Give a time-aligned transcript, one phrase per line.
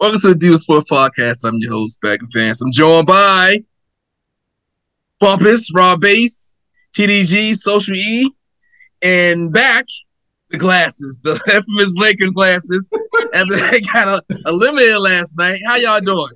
[0.00, 1.46] Welcome to the Deeper Sport Podcast.
[1.46, 2.62] I'm your host, Bagger Vance.
[2.62, 3.62] I'm joined by
[5.18, 6.54] Bumpus, Rob Base,
[6.94, 8.32] TDG, Social E,
[9.02, 9.84] and back
[10.48, 12.88] the glasses, the infamous Lakers glasses,
[13.34, 15.60] after they got a eliminated last night.
[15.66, 16.32] How y'all doing?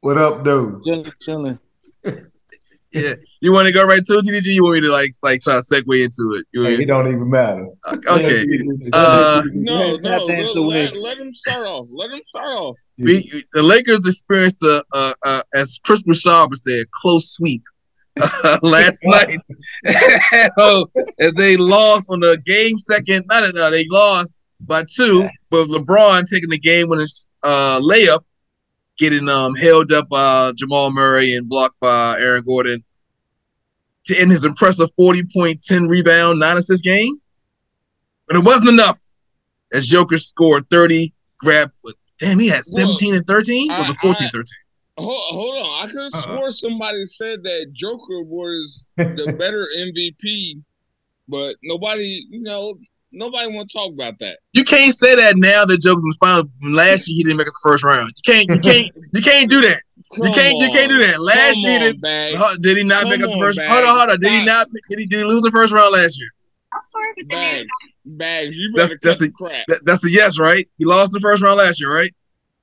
[0.00, 0.82] What up, dude?
[0.82, 1.58] Chilling, chilling.
[2.96, 4.46] Yeah, you want to go right to it, TDG?
[4.46, 6.46] You want me to like like try to segue into it?
[6.52, 7.66] You Hey, it don't even matter.
[7.86, 8.46] okay.
[8.92, 10.84] Uh, No, no, let, away.
[10.86, 11.88] let, let him start off.
[11.92, 12.76] Let him start off.
[12.98, 17.62] we, the Lakers experienced a, a, a as Chris Bouchard said, close sweep
[18.20, 19.40] uh, last night.
[20.58, 20.86] oh,
[21.18, 26.28] as they lost on the game second, not no, they lost by two, but LeBron
[26.30, 27.06] taking the game winning
[27.42, 28.20] uh, layup,
[28.98, 32.82] getting um held up by Jamal Murray and blocked by Aaron Gordon
[34.06, 37.20] to end his impressive 40 point 10 rebound, nine assist game.
[38.28, 38.98] But it wasn't enough
[39.72, 41.72] as Joker scored 30, grabbed
[42.18, 43.70] damn, he had 17 and 13?
[43.70, 44.44] Or was it I- 14 I- 13?
[44.98, 45.84] Hold, hold on.
[45.88, 46.36] I could have Uh-uh.
[46.36, 50.62] swore somebody said that Joker was the better MVP,
[51.28, 52.78] but nobody, you know,
[53.12, 54.38] nobody want to talk about that.
[54.52, 56.42] You can't say that now that Joker's in the final.
[56.74, 58.12] Last year he didn't make it the first round.
[58.16, 58.48] You can't.
[58.48, 58.90] You can't.
[59.12, 59.80] You can't do that.
[60.18, 60.60] You can't.
[60.60, 61.20] You can't do that.
[61.20, 62.62] Last Come year, on, did, Bag.
[62.62, 63.58] did he not Come make it the first?
[63.58, 63.68] Bag.
[63.70, 64.20] Hold on, hold on.
[64.20, 64.66] Did he not?
[64.88, 66.28] Did he, did he lose the first round last year?
[66.72, 67.68] I'm sorry, but the Bags,
[68.04, 68.56] bags.
[68.56, 69.64] You That's- better that's cut a- the crap.
[69.68, 70.68] That, that's a yes, right?
[70.78, 72.12] He lost the first round last year, right?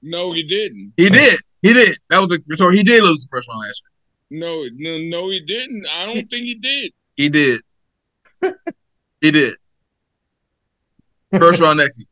[0.02, 0.94] no, he didn't.
[0.98, 1.40] He did.
[1.62, 1.98] He did.
[2.10, 2.76] That was a retort.
[2.76, 3.82] He did lose the first round last
[4.30, 4.40] year.
[4.42, 5.86] No, no, no, he didn't.
[5.96, 6.92] I don't think he did.
[7.16, 7.62] He did.
[9.22, 9.54] he did.
[11.40, 12.08] First round next year.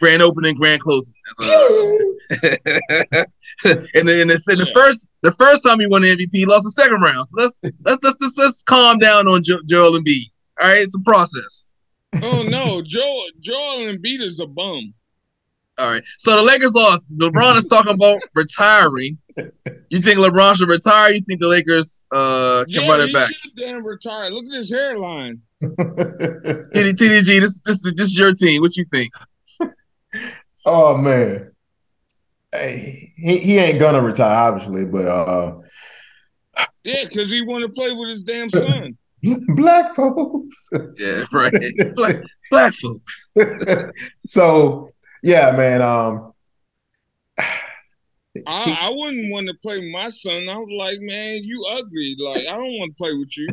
[0.00, 1.14] Grand opening, grand closing.
[1.38, 3.24] That's uh,
[3.94, 6.64] and then and the, the first the first time he won the MVP, he lost
[6.64, 7.26] the second round.
[7.26, 10.30] So let's let's let's let's, let's calm down on jo- Joel Embiid.
[10.60, 11.72] All right, it's a process.
[12.22, 14.92] Oh no, Joel, Joel Embiid is a bum.
[15.78, 16.02] All right.
[16.18, 17.10] So the Lakers lost.
[17.16, 19.18] LeBron is talking about retiring.
[19.90, 21.12] You think LeBron should retire?
[21.12, 23.28] You think the Lakers uh can Yeah, run it he back?
[23.28, 24.30] should damn retire.
[24.30, 25.40] Look at his hairline.
[25.62, 28.62] TD, TDG, this this is this is your team.
[28.62, 29.12] What you think?
[30.66, 31.52] oh man,
[32.52, 35.54] hey, he he ain't gonna retire, obviously, but uh,
[36.84, 38.96] Yeah, because he want to play with his damn son.
[39.54, 40.68] black folks.
[40.98, 41.52] Yeah, right.
[41.94, 42.16] black,
[42.50, 43.28] black folks.
[44.26, 44.90] so
[45.22, 45.82] yeah, man.
[45.82, 46.32] Um,
[48.46, 50.48] I, I wouldn't want to play my son.
[50.48, 52.16] I was like, man, you ugly.
[52.18, 53.48] Like, I don't want to play with you.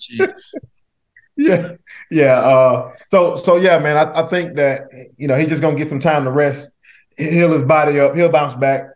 [0.00, 0.54] Jesus.
[1.36, 1.72] yeah,
[2.10, 2.38] yeah.
[2.38, 3.96] Uh, so so yeah, man.
[3.96, 6.70] I, I think that you know he's just gonna get some time to rest,
[7.16, 8.14] heal his body up.
[8.14, 8.88] He'll bounce back.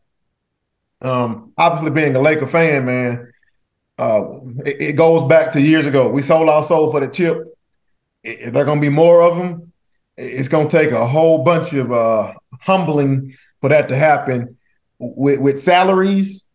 [1.00, 3.32] Um, obviously, being a Laker fan, man,
[3.98, 4.24] uh,
[4.64, 6.08] it, it goes back to years ago.
[6.08, 7.38] We sold our soul for the chip.
[8.24, 9.72] If there gonna be more of them,
[10.16, 14.56] it's gonna take a whole bunch of uh, humbling for that to happen
[14.98, 16.46] with with salaries,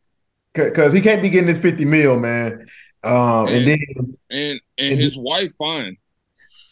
[0.53, 2.68] because he can't be getting this fifty mil, man.
[3.03, 3.80] Um, and then
[4.30, 5.97] And and And- his wife fine.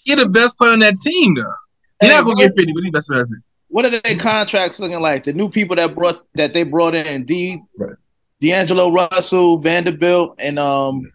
[0.06, 1.42] You're the best player on that team, though.
[1.42, 1.56] You're
[2.02, 3.44] Hey, not gonna what- get 50, but he's best player on that team.
[3.68, 5.24] What are their contracts looking like?
[5.24, 7.96] The new people that brought that they brought in, D, Right.
[8.42, 11.12] D'Angelo Russell, Vanderbilt, and um,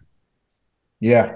[0.99, 1.35] Yeah.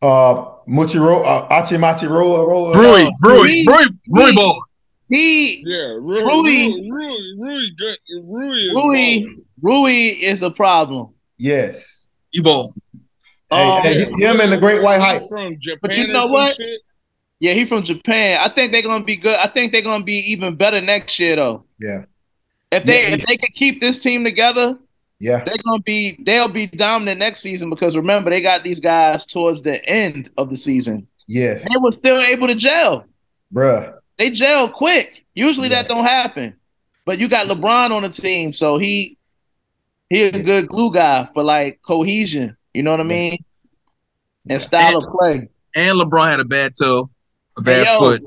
[0.00, 3.86] Uh Muchiro, uh Achimachiro, Rui, Rui, Rui- Rui, Rui
[4.24, 4.62] Rui- ball.
[5.08, 9.34] He Yeah, Rui, Rui- Rui, Rui, Rui, good- Rui, is Rui.
[9.60, 11.14] Rui is a problem.
[11.38, 12.06] Yes.
[12.32, 12.72] You ball.
[13.50, 15.22] Hey, Um, hey, him and the Great White Hype.
[15.28, 16.54] From Japan But you know what?
[16.54, 16.80] shit.
[17.40, 18.40] Yeah, he from Japan.
[18.42, 19.36] I think they're gonna be good.
[19.38, 21.64] I think they're gonna be even better next year, though.
[21.80, 22.04] Yeah.
[22.70, 23.14] If they Yeah.
[23.14, 24.76] if they can keep this team together,
[25.20, 25.42] Yeah.
[25.44, 29.62] they're gonna be they'll be dominant next season because remember they got these guys towards
[29.62, 31.06] the end of the season.
[31.28, 31.62] Yes.
[31.66, 33.04] They were still able to gel.
[33.54, 33.94] Bruh.
[34.18, 35.24] They gel quick.
[35.34, 36.56] Usually that don't happen.
[37.06, 39.16] But you got LeBron on the team, so he
[40.10, 42.56] he a good glue guy for like cohesion.
[42.74, 43.08] You know what I Yeah.
[43.08, 43.44] mean?
[44.50, 45.48] And style of play.
[45.74, 47.08] And LeBron had a bad toe,
[47.56, 48.22] a bad Hey, foot.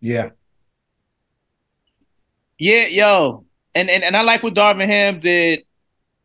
[0.00, 0.30] Yeah.
[2.58, 3.44] Yeah, yo.
[3.74, 5.60] And and, and I like what Darvin Ham did.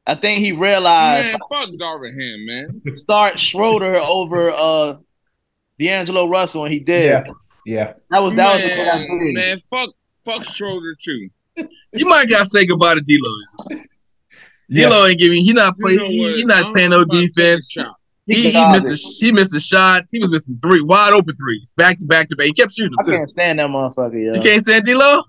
[0.07, 2.97] I think he realized Man, fuck Darvin Ham, man.
[2.97, 4.97] start Schroeder over uh
[5.79, 7.05] D'Angelo Russell, and he did.
[7.25, 7.33] Yeah.
[7.65, 7.93] Yeah.
[8.11, 9.33] That was that was the thing I Man, did.
[9.33, 9.89] man, fuck,
[10.23, 11.29] fuck Schroeder too.
[11.93, 13.79] You might gotta say goodbye to D'Lo.
[14.69, 14.89] Yeah.
[14.89, 15.43] D'Lo ain't giving.
[15.43, 15.99] He not You playing.
[15.99, 17.71] know He, he not playing no if I take a defense.
[17.71, 17.95] shot.
[18.27, 19.21] He, he missed.
[19.21, 20.11] A, he missed a shots.
[20.11, 22.47] He was missing three wide open threes, back to back to back.
[22.47, 23.11] He kept shooting I too.
[23.11, 24.33] can't stand that motherfucker, yo.
[24.33, 25.23] You can't stand D'Lo.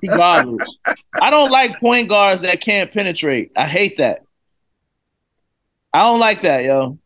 [0.00, 0.60] He garbage.
[1.20, 3.52] I don't like point guards that can't penetrate.
[3.56, 4.22] I hate that.
[5.92, 6.98] I don't like that, yo.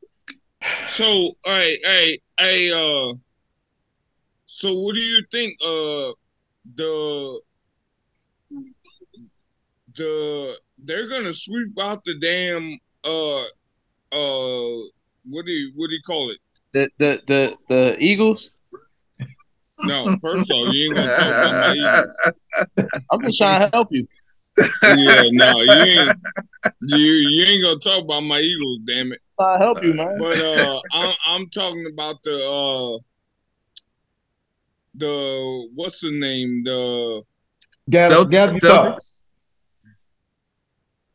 [0.89, 3.15] So, hey, hey, hey, uh,
[4.53, 6.13] so what do you think, uh,
[6.75, 7.41] the
[9.95, 13.41] the they're gonna sweep out the damn uh
[14.13, 14.89] uh
[15.25, 16.39] what do you what do you call it?
[16.75, 18.53] The the the the Eagles.
[19.85, 22.31] No, first off, you ain't gonna talk about my Eagles.
[23.11, 24.07] I'm just trying to help you.
[24.59, 26.17] Yeah, no, you ain't
[26.83, 29.21] you you ain't gonna talk about my Eagles, damn it.
[29.41, 30.19] To help you, man.
[30.19, 33.03] But uh I'm I'm talking about the uh
[34.95, 36.63] the what's the name?
[36.65, 37.23] The
[37.91, 38.85] Gather, Celtics- gather your Celtics?
[38.85, 39.09] thoughts.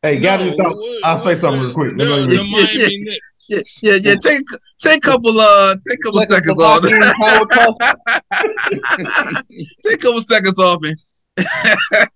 [0.02, 0.76] Hey, gather your No, thoughts.
[0.76, 1.96] what- I'll say what's something the- real quick.
[1.96, 3.46] The, the Miami Knicks.
[3.48, 4.14] Yeah, yeah, yeah.
[4.16, 4.42] Take
[4.78, 6.82] take a couple uh take a couple Like seconds off.
[6.82, 7.00] Joaquin
[9.84, 10.94] take a couple seconds off me.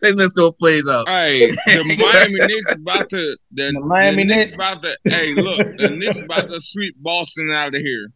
[0.02, 1.08] Take let's go plays out.
[1.08, 4.54] Hey, the Miami Knicks about to the, The Miami the Knicks Knicks.
[4.56, 8.08] about to hey look the Knicks about to sweep Boston out of here.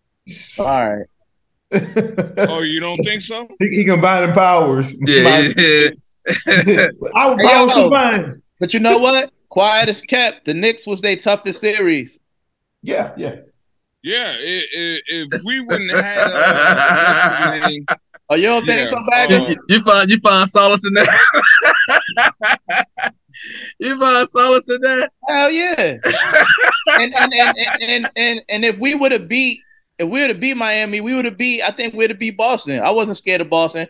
[0.59, 1.07] All right.
[1.73, 3.49] Oh, you don't think so?
[3.59, 4.95] he, he combining powers.
[5.07, 5.89] Yeah, yeah.
[7.15, 7.75] Our Hey, powers yo.
[7.83, 8.43] combined.
[8.61, 9.33] But you know what?
[9.49, 10.45] Quiet as kept.
[10.47, 12.21] The Knicks was their toughest series.
[12.83, 13.37] Yeah, yeah.
[14.03, 17.87] Yeah, i- i- if we wouldn't have had uh, what's his name?
[18.29, 19.31] Oh, you don't think Yeah, so, back?
[19.31, 21.09] uh, you, you find you find solace in that.
[23.79, 25.11] you find solace in that.
[25.29, 25.75] Hell yeah.
[27.01, 29.61] and, and, and, and, and, and, and if we would have beat,
[29.99, 32.19] if we were to beat Miami, we would have beat, I think we would have
[32.19, 32.81] beat Boston.
[32.83, 33.87] I wasn't scared of Boston.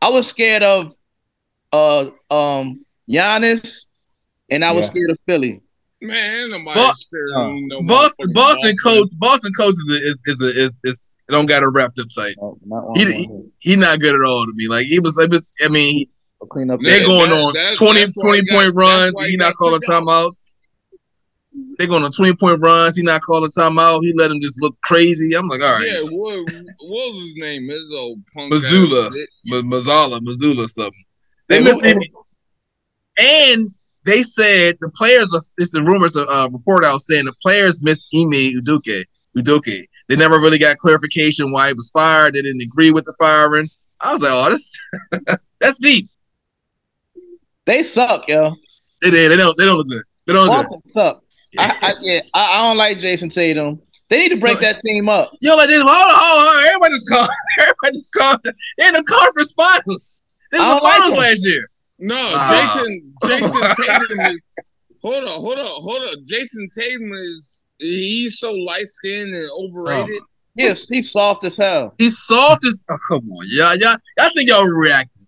[0.00, 0.92] I was scared of
[1.72, 3.86] uh um Giannis
[4.50, 4.90] and I was Yeah.
[4.90, 5.60] scared of Philly.
[6.02, 10.22] Man, ain't nobody Bo- staring no Boston motherfucking Boston coach Boston coach is a, is
[10.26, 12.34] is a, is is don't got it wrapped up tight.
[12.40, 13.28] Oh, not He- of he-
[13.60, 14.66] He not good at all to me.
[14.68, 16.06] Like he was, it was I mean,
[16.40, 19.14] I'll clean up they're Yeah, going that- on that- 20, 20 he got- point runs.
[19.24, 20.04] He he not calling kicked out.
[20.04, 20.52] timeouts.
[21.78, 22.96] They're going on 20 point runs.
[22.96, 24.00] He not call calling timeout.
[24.02, 25.34] He let him just look crazy.
[25.34, 25.86] I'm like, all right.
[25.86, 27.68] Yeah, what, what was his name?
[27.68, 29.06] His old punk Missoula.
[29.06, 29.12] ass
[29.50, 29.62] bitch.
[29.62, 30.92] Mazzala, Missoula, something.
[31.48, 32.08] They Hey, missed who- it.
[33.18, 33.74] And
[34.04, 37.82] they said the players, are, it's a rumors, a uh, report out saying the players
[37.82, 39.04] missed Ime Udoka.
[39.36, 39.84] Udoka.
[40.08, 42.34] They never really got clarification why he was fired.
[42.34, 43.68] They didn't agree with the firing.
[44.00, 44.80] I was like, oh, this,
[45.26, 46.08] that's, that's deep.
[47.66, 48.52] They suck, yo.
[49.02, 50.02] They, they, they don't they don't look good.
[50.26, 50.68] They don't look good.
[50.68, 51.22] Boston suck.
[51.58, 53.80] I, I, yeah, I, I don't like Jayson Tatum.
[54.08, 55.30] They need to break that team up.
[55.40, 55.78] Yo, like this.
[55.78, 56.66] Hold on, hold on.
[56.68, 57.28] Everybody just called.
[57.60, 58.40] Everybody just called.
[58.78, 60.16] They're in the conference finals.
[60.50, 61.70] This is I the don't like finals last year.
[62.00, 62.50] No, Ah.
[62.50, 64.40] Jayson Jayson Tatum is
[65.02, 66.24] hold on, hold on, hold on.
[66.24, 70.22] Jayson Tatum is he's so light skinned and overrated.
[70.56, 71.94] Yes, he's soft as hell.
[71.98, 72.84] He's soft as.
[72.90, 73.94] Oh, come on, y'all, y'all.
[74.18, 75.19] I think y'all reacting.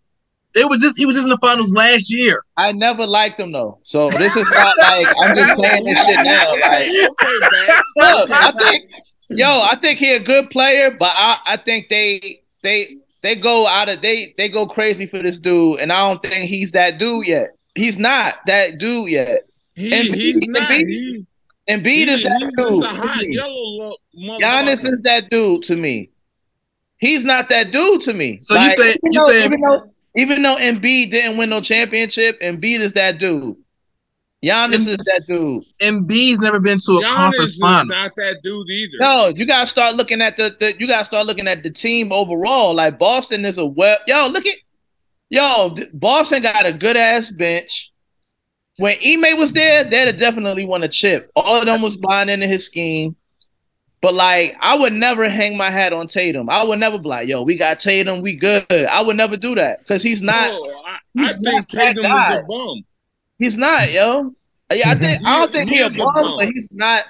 [0.55, 0.99] They was just.
[0.99, 2.45] He was just in the finals last year.
[2.57, 3.79] I never liked him though.
[3.83, 6.53] So this is not like I'm just saying this shit now.
[6.53, 6.89] Like,
[7.97, 8.91] look, I think,
[9.31, 13.67] yo, I think he a good player, but I, I think they, they, they go
[13.67, 16.99] out of they, they go crazy for this dude, and I don't think he's that
[16.99, 17.51] dude yet.
[17.75, 19.47] He's not that dude yet.
[19.75, 20.71] He, And he's he- not.
[20.71, 21.27] he- He,
[21.69, 22.85] And he, is that dude.
[22.85, 23.35] a hot to me.
[23.37, 23.95] yellow
[24.39, 26.11] Giannis is that dude to me.
[26.99, 28.39] He's not that dude to me.
[28.39, 29.29] So you say- even you though,
[29.81, 33.57] say- even though even Embiid didn't win no championship, Embiid is that dude.
[34.45, 35.65] Giannis is that dude.
[35.81, 37.87] Embiid's never been to a Giannis conference is final.
[37.87, 38.97] not that dude either.
[38.99, 42.13] No, you gotta start looking at the, the you gotta start looking at the team
[42.13, 42.75] overall.
[42.75, 44.57] Like Boston is a well, yo, look at
[45.31, 47.93] yo, th- Boston got a good ass bench.
[48.79, 51.31] When Ime was there, they'd have definitely won a chip.
[51.37, 53.15] All of them was buying into his scheme.
[54.03, 56.51] But like, I would never hang my hat on Tatum.
[56.51, 58.67] I would never be like, yo, we got Tatum, we good.
[58.71, 60.51] I would never do that because he's not.
[60.51, 62.83] I, he's I think not that Tatum is a bum.
[63.39, 64.33] He's not, yo.
[64.73, 66.37] Yeah, I think I don't think he he a a bum, bum.
[66.39, 67.05] but he's not.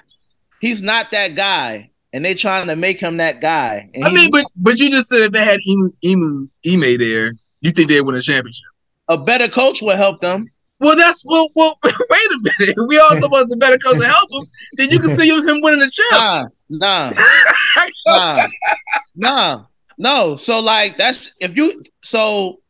[0.61, 3.88] He's not that guy, and they trying to make him that guy.
[3.94, 6.99] And I he's mean, but but you just said if they had Emu Emu Ime
[6.99, 7.32] there,
[7.62, 8.66] you think they'd win a championship.
[9.08, 10.46] a better coach will help them.
[10.82, 11.48] Well, that's well.
[11.54, 12.76] Well, wait a minute.
[12.88, 14.46] We all supposed to better coach to help him.
[14.74, 16.04] Then you can see him winning the chip.
[16.10, 17.12] Nah, nah,
[18.08, 18.46] nah,
[19.14, 19.64] nah,
[19.96, 20.36] no.
[20.36, 22.60] So like that's if you so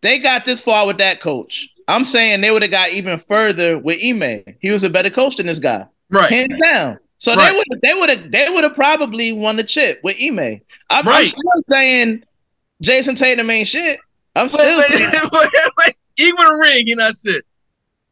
[0.00, 1.68] they got this far with that coach.
[1.88, 4.44] I'm saying they would have got even further with Ime.
[4.60, 6.30] He was a better coach than this guy, Right.
[6.30, 6.98] hands down.
[7.18, 7.50] So Right.
[7.50, 10.60] they would they would have they would have probably won the chip with Ime.
[10.88, 12.22] I'm, I'm still saying
[12.80, 13.98] Jayson Tatum ain't shit.
[14.36, 17.44] I'm still saying but, but even with a ring, he not shit.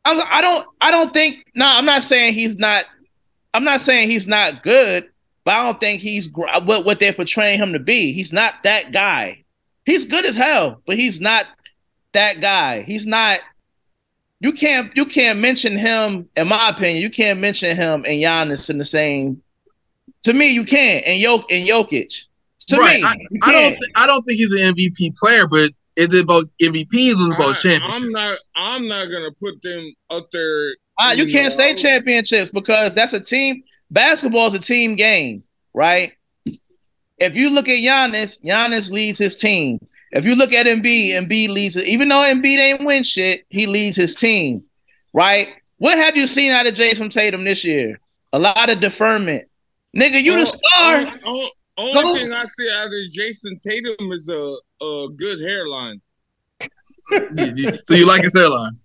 [0.04, 0.66] I'm, I don't.
[0.80, 1.46] I don't think.
[1.54, 2.84] No, I'm not saying he's not.
[3.54, 5.08] I'm not saying he's not good,
[5.44, 8.12] but I don't think he's gr- what what they're portraying him to be.
[8.12, 9.44] He's not that guy.
[9.84, 11.46] He's good as hell, but he's not
[12.12, 12.82] that guy.
[12.82, 13.40] He's not.
[14.40, 14.94] You can't.
[14.96, 16.28] You can't mention him.
[16.36, 19.42] In my opinion, you can't mention him and Giannis in the same.
[20.22, 21.04] To me, you can't.
[21.04, 22.24] And Jok and Jokic.
[22.68, 23.00] To right.
[23.00, 23.70] me, I, I don't.
[23.70, 27.28] Th- I don't think he's an MVP player, but is it about MVPs or is
[27.30, 28.00] it about I, championships?
[28.02, 28.38] I'm not.
[28.56, 30.74] I'm not gonna put them up there.
[30.98, 33.62] Ah, you You can't say championships because that's a team.
[33.90, 35.42] Basketball is a team game,
[35.74, 36.12] right?
[37.18, 39.78] If you look at Giannis, Giannis leads his team.
[40.10, 41.86] If you look at Embiid, Embiid leads it.
[41.86, 44.64] Even though Embiid ain't win shit, he leads his team,
[45.12, 45.48] right?
[45.78, 47.98] What have you seen out of Jayson Tatum this year?
[48.32, 49.48] A lot of deferment.
[49.96, 50.58] Nigga, you the Oh, star.
[51.04, 51.48] oh, oh,
[51.82, 52.14] only Go.
[52.14, 56.00] thing I see out of Jayson Tatum is a a good hairline.
[57.10, 58.78] You- you- so you like his hairline?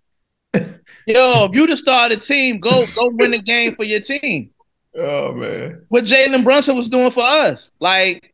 [1.06, 4.00] Yo, if you the star of the team, go go win the game for your
[4.00, 4.50] team.
[4.98, 5.86] Oh man.
[5.90, 7.72] What Jalen Brunson was doing for us.
[7.80, 8.34] Like,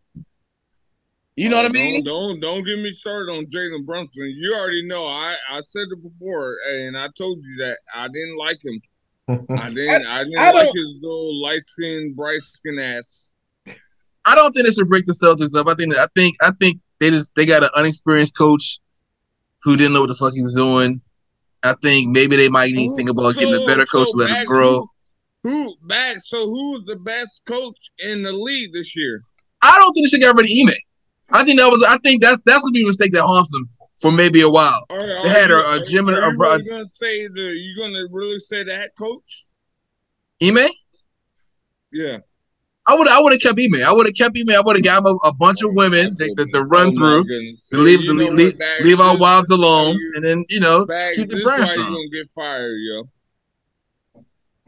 [1.36, 2.04] you know Oh, what I mean?
[2.04, 4.34] Don't don't, don't get me started on Jalen Brunson.
[4.38, 5.06] You already know.
[5.06, 8.82] I I said it before, and I told you that I didn't like him.
[9.58, 10.06] I didn't.
[10.08, 13.33] I, didn't I like his little light skinned, bright skin ass.
[14.26, 15.68] I don't think they should break the Celtics up.
[15.68, 18.80] I think I think I think they just they got an unexperienced coach
[19.64, 21.02] who didn't know what the fuck he was doing.
[21.64, 24.30] I think maybe they might need to think about getting a better coach to let
[24.30, 24.86] him grow.
[25.44, 26.18] Who, who back?
[26.20, 29.24] So who's the best coach in the league this year?
[29.62, 30.76] I don't think they should get rid of Ime.
[31.32, 33.70] I think that was I think that's that's gonna be a mistake that haunts them
[33.98, 34.86] for maybe a while.
[34.90, 37.42] Are, are They had you, a- a gym and a- you really gonna say the?
[37.42, 39.46] You gonna really say that coach?
[40.42, 40.68] Ime?
[41.92, 42.18] Yeah.
[42.86, 43.84] I would I would have kept Ime.
[43.86, 44.56] I would have kept Ime.
[44.56, 46.94] I would have got him a, a bunch of women that, that, that run Oh,
[46.94, 51.16] through, to leave the leave, leave our wives alone, you- and then you know Bags,
[51.18, 51.94] keep the brand you strong.
[51.94, 53.04] gonna get fired, yo.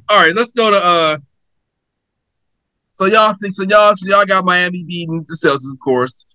[0.10, 1.18] All right, let's go to uh.
[2.94, 6.26] So y'all think so y'all so y'all got Miami beating the Celtics, of course.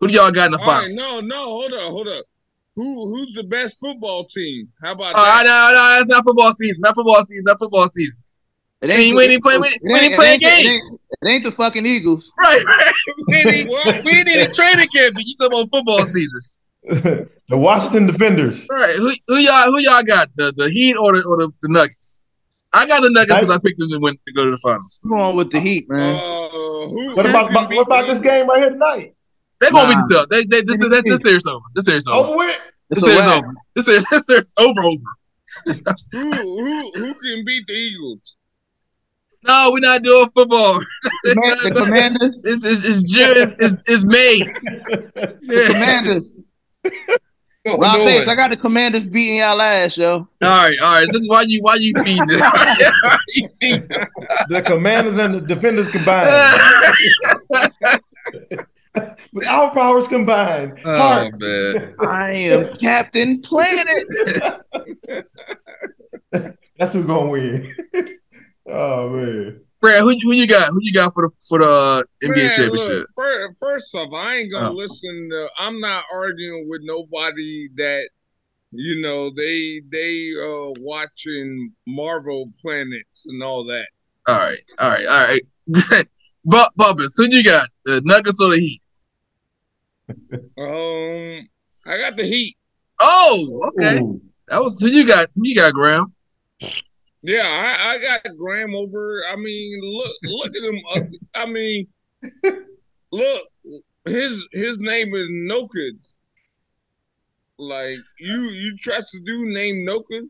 [0.00, 0.94] Who do y'all got in the All right, finals?
[0.94, 2.24] no, no, hold up, hold up.
[2.76, 4.68] Who who's the best football team?
[4.82, 5.72] How about All right, that?
[5.72, 6.82] no, no, that's not football season.
[6.82, 7.44] Not football season.
[7.46, 8.22] Not football season.
[8.82, 10.66] It ain't- we ain't play- we ain't- we ain't play a ain't the- game.
[10.66, 12.32] It ain't, it ain't the fucking Eagles.
[12.38, 12.92] Right, right.
[13.28, 15.14] We ain't, we ain't in a training camp.
[15.18, 16.40] You talking about football season?
[17.48, 18.66] the Washington Defenders.
[18.70, 20.28] All right, who, who y'all who y'all got?
[20.36, 22.24] The the Heat or the or the, the Nuggets?
[22.72, 24.98] I got the Nuggets because I picked them to win to go to the finals.
[25.02, 26.14] Come on with the Heat, Uh, man.
[26.50, 29.14] who, What who about can beat what about the this game right here tonight?
[29.60, 30.00] They're gonna Nah.
[30.00, 30.30] beat the Celtics.
[30.30, 31.64] They, they, this this, this series over.
[31.74, 32.28] This series over.
[32.28, 32.60] Over with.
[32.88, 33.54] This It's series over.
[33.76, 35.10] This series this series over over.
[35.66, 35.72] Who
[36.32, 38.36] who who can beat the Eagles?
[39.46, 40.80] No, we're not doing football.
[41.24, 42.44] The Commanders.
[42.44, 43.32] It's it's it's June.
[43.36, 44.38] It's, it's, it's May.
[45.14, 45.72] The Yeah.
[45.72, 46.32] Commanders.
[47.64, 50.12] What we Rob I got the Commanders beating y'all ass, yo.
[50.14, 51.06] All right, all right.
[51.12, 52.40] So why you why you feeding this?
[52.40, 52.76] Why
[53.34, 54.06] you feeding this?
[54.48, 56.30] The Commanders and the Defenders combined.
[59.32, 60.78] With our powers combined.
[60.86, 61.94] oh Mark, man.
[62.00, 64.04] I am Captain Planet.
[66.78, 67.74] that's who's gonna win.
[68.80, 69.60] Oh man.
[69.80, 70.68] Brad, who, who you got?
[70.70, 72.88] Who you got for the for the uh, NBA Man, championship?
[72.88, 74.74] Look, first, first off, I ain't gonna Oh.
[74.74, 75.48] listen to.
[75.58, 78.08] I'm not arguing with nobody that
[78.72, 83.88] you know they they uh watching Marvel planets and all that.
[84.28, 85.42] All right, all right, all right.
[86.44, 87.68] but Bubba's, who you got?
[87.86, 88.82] The Nuggets or the Heat?
[90.58, 91.48] Um,
[91.86, 92.56] I got the Heat.
[93.00, 93.98] Oh, okay.
[94.00, 94.20] Ooh.
[94.48, 95.28] That was who you got.
[95.34, 96.12] Who you got, Graham?
[97.22, 99.22] Yeah, I, I got Graham over.
[99.30, 100.80] I mean, look, look at him.
[100.94, 101.18] ugly.
[101.34, 101.86] I mean,
[103.12, 103.48] look,
[104.06, 106.16] his his name is Noka.
[107.58, 110.22] Like you, you trust a dude named Noka?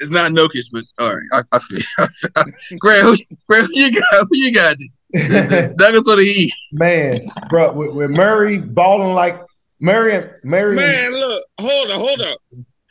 [0.00, 1.44] It's not Nokic, but all right.
[1.52, 2.48] I, I feel.
[2.80, 3.14] Graham,
[3.48, 4.26] Graham, you got?
[4.28, 4.76] Who you got?
[5.14, 6.52] The Nuggets or the Heat?
[6.72, 9.40] Man, bro, with, with Murray balling like
[9.78, 10.74] Murray Murray.
[10.74, 12.38] Man, look, hold up, hold up.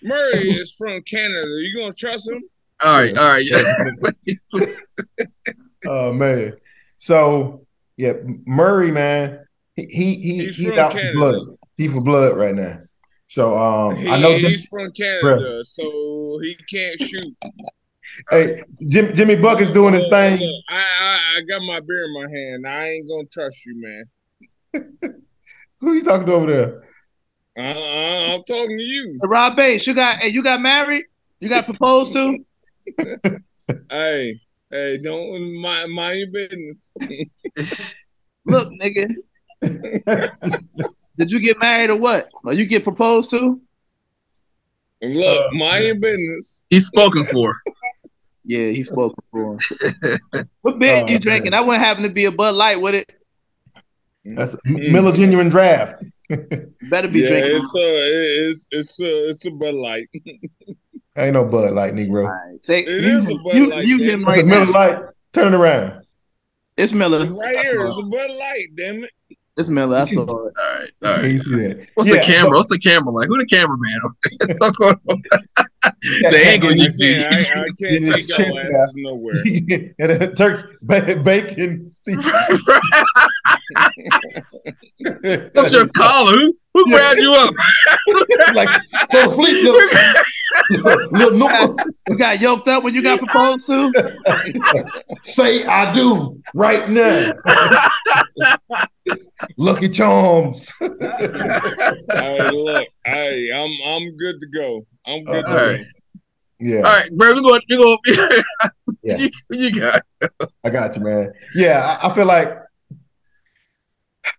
[0.04, 1.46] Murray is from Canada.
[1.46, 2.42] You gonna trust him?
[2.84, 3.46] All right, all right.
[3.46, 4.66] Yeah.
[5.86, 6.54] Oh man.
[7.00, 7.66] So
[7.98, 8.14] yeah,
[8.46, 11.58] Murray, man, he he, he He's he's out for blood.
[11.78, 12.80] He for blood right now.
[13.28, 14.40] So um, He, I know.
[14.40, 17.36] Jim, he's from Canada, so he can't shoot.
[18.30, 20.40] hey, Jim, Jimmy Buckets doing his thing.
[20.40, 22.68] look, I, I I got my beer in my hand.
[22.68, 24.06] I ain't gonna trust you,
[24.72, 24.94] man.
[25.80, 26.84] Who you talking to over there?
[27.58, 29.20] Uh, uh, I'm talking to you.
[29.22, 31.04] Rob Base, you got hey, you got married?
[31.40, 32.38] You got proposed to?
[33.90, 34.40] Hey,
[34.72, 36.94] hey, don't mind, mind your business.
[38.46, 39.08] Look, nigga.
[41.18, 42.28] Did you get married or what?
[42.44, 43.62] Or you get proposed to?
[45.02, 46.66] Look, Uh, mind your business.
[46.70, 47.56] He's spoken for.
[48.46, 49.58] Yeah, he spoke before.
[50.62, 51.52] what beer Oh, you drinking?
[51.52, 51.62] man.
[51.62, 53.10] That wouldn't happen to be a Bud Light, would it?
[54.26, 56.04] That's Miller Genuine Draft.
[56.30, 57.62] Better be Yeah, drinking.
[57.62, 60.10] it's a, it's it's a, it's a Bud Light.
[61.16, 62.26] Ain't no Bud Light, Negro.
[62.26, 64.26] All right, take It you, is a Bud you, Light, you damn him it.
[64.26, 64.72] That's right a Miller now.
[64.72, 65.00] Light.
[65.32, 66.06] Turn it around.
[66.76, 67.26] It's Miller.
[67.28, 68.68] Right here, it's a Bud Light.
[68.76, 69.12] Damn it.
[69.56, 69.98] It's Miller.
[69.98, 70.30] I saw it.
[70.30, 71.22] All right, all right.
[71.22, 71.88] See that?
[71.94, 72.58] What's Yeah, the camera?
[72.58, 73.28] What's the camera like?
[73.28, 74.00] Who the cameraman?
[74.58, 75.22] What's going on?
[76.04, 79.36] the angle I you can't, I, I can't It's take check your asses nowhere.
[80.00, 82.18] and then turkey, ba- bacon, Steve.
[85.54, 86.32] What's your collar?
[86.34, 87.54] Who, who grabbed you up?
[88.56, 88.70] like,
[89.12, 89.64] go to sleep,
[90.70, 91.86] little, little nooker.
[92.10, 93.92] You got yoked up when you got proposed to.
[95.26, 97.34] Say I do right now.
[99.58, 100.72] Lucky Charms.
[100.82, 104.86] All right, look, hey, I'm I'm good to go.
[105.06, 105.78] I'm good to All right.
[105.78, 105.84] go.
[106.60, 107.34] Yeah, All right, bro.
[107.34, 107.62] We're going.
[107.70, 107.98] We going.
[109.04, 109.18] Yeah.
[109.18, 110.02] you, you got.
[110.64, 111.34] I got you, man.
[111.56, 112.54] Yeah, I, I feel like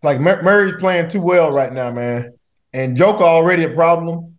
[0.02, 2.32] like Murray's playing too well right now, man.
[2.72, 4.38] And Joker already a problem,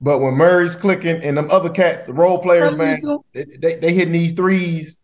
[0.00, 3.00] but when Murray's clicking and them other cats, the role players, man,
[3.32, 4.98] they, they, they hitting these threes.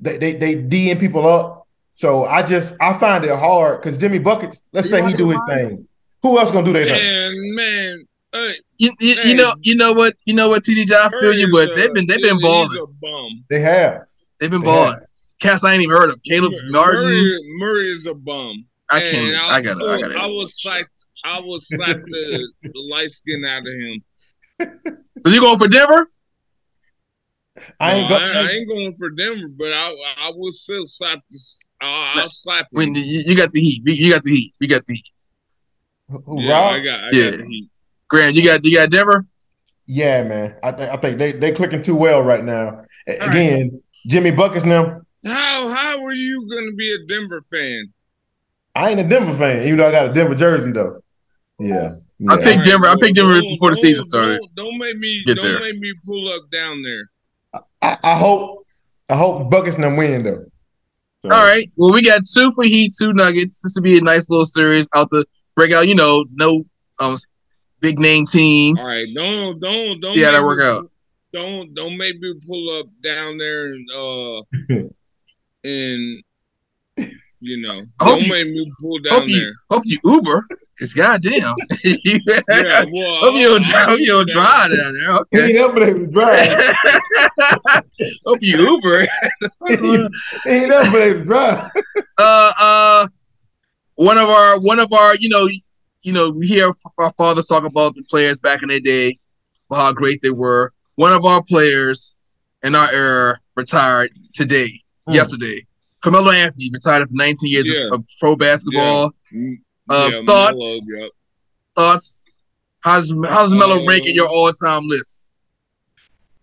[0.00, 1.66] They they they D'ing people up.
[1.94, 4.62] So I just I find it hard because Jimmy Buckets.
[4.72, 5.86] Let's say he do his thing.
[6.22, 6.96] Who else gonna do their thing?
[6.96, 9.52] Man, man, hey, You, you, you know.
[9.60, 10.14] You know what?
[10.24, 10.62] You know what?
[10.62, 12.78] TDG, I feel you, but they've been they've been he's balling.
[12.82, 13.44] a bum.
[13.50, 14.06] They have.
[14.40, 14.96] They've been They balling.
[15.40, 16.22] Cats I ain't even heard of.
[16.22, 17.02] Caleb Martin.
[17.02, 18.64] Murray, Murray is a bum.
[18.94, 19.26] I can't.
[19.28, 19.82] And I got.
[19.82, 20.16] I got.
[20.16, 20.86] I was like,
[21.24, 24.02] I was slap the, the light skin out of him.
[25.26, 26.06] So you going for Denver?
[27.80, 30.86] I ain't No, go, I, I ain't going for Denver, but I I will still
[30.86, 31.60] slap this.
[31.80, 32.68] I'll, I'll slap him.
[32.72, 33.82] When you, you got the heat.
[33.86, 34.54] You, you got the heat.
[34.60, 35.10] You got the heat.
[36.36, 36.74] yeah, Rob?
[36.74, 37.30] I got, I Yeah.
[37.30, 37.68] got the heat.
[38.08, 39.24] Graham, you got you got Denver.
[39.86, 40.56] Yeah, man.
[40.62, 42.84] I think I think they they clicking too well right now.
[43.06, 45.00] A- Again, Jimmy Buckets now.
[45.24, 47.93] How how are you going to be a Denver fan?
[48.74, 51.00] I ain't a Denver fan, even though I got a Denver jersey though.
[51.58, 51.96] Yeah.
[52.28, 52.44] I yeah.
[52.44, 52.86] picked Denver.
[52.86, 54.40] I picked Denver before the season started.
[54.40, 55.60] Don't, don't make me Get don't there.
[55.60, 57.10] make me pull up down there.
[57.82, 58.64] I, I hope
[59.08, 60.44] I hope Buckets and them win though.
[61.22, 61.70] So, All right.
[61.76, 63.62] Well, we got two for Heat, two Nuggets.
[63.62, 65.86] This would be a nice little series out the breakout.
[65.86, 66.64] You know, no
[67.00, 67.16] um
[67.80, 68.78] big name team.
[68.78, 70.90] All right, don't don't don't See how that make work me- out.
[71.32, 74.42] Don't don't make me pull up down there and uh
[75.64, 76.22] and
[77.44, 79.52] you know hope don't you- make me pull Hope down you there.
[79.70, 80.46] hope you Uber.
[80.78, 81.54] Cause goddamn.
[81.84, 84.76] Yeah, well, hope you don't I'll- dri- I'll hope you don't do drive that.
[84.76, 85.12] down there.
[85.30, 85.46] He Okay.
[85.46, 86.74] ain't never been able to drive.
[88.26, 89.06] hope you Uber.
[89.68, 91.70] he ain't never been able to drive.
[92.18, 93.06] uh uh
[93.96, 95.48] one of our one of our you know
[96.02, 99.16] you know we hear our fathers talk about the players back in their day
[99.70, 102.16] how great they were one of our players
[102.62, 104.68] in our era retired today
[105.06, 105.12] Hmm.
[105.14, 105.64] yesterday
[106.04, 107.86] Carmelo Anthony retired after 19 years Yeah.
[107.86, 109.54] of, of pro basketball Mm,
[109.88, 111.10] uh, yeah, thoughts Melo, yep.
[111.74, 112.30] thoughts
[112.80, 115.30] how's how's Melo Uh, rank in your all-time list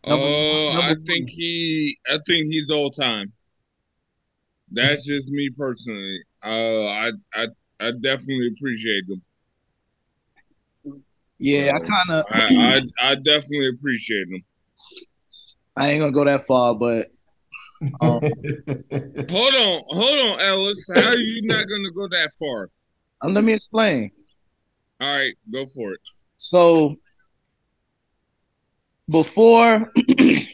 [0.06, 3.32] Number- Uh, I number think he, I think he's all time.
[4.71, 6.17] That's just me personally.
[6.43, 7.47] Uh, I, I,
[7.80, 9.21] I definitely appreciate him.
[11.38, 12.26] Yeah, I kind of.
[12.32, 14.43] I, I, I definitely appreciate him.
[15.76, 17.11] I ain't gonna go that far, but
[17.82, 18.20] um,
[19.32, 20.88] Hold on, hold on, Ellis.
[20.94, 22.70] How are you not gonna go that far?
[23.22, 24.12] um, let me explain.
[25.00, 26.00] All right, go for it.
[26.38, 26.98] So
[29.10, 29.91] before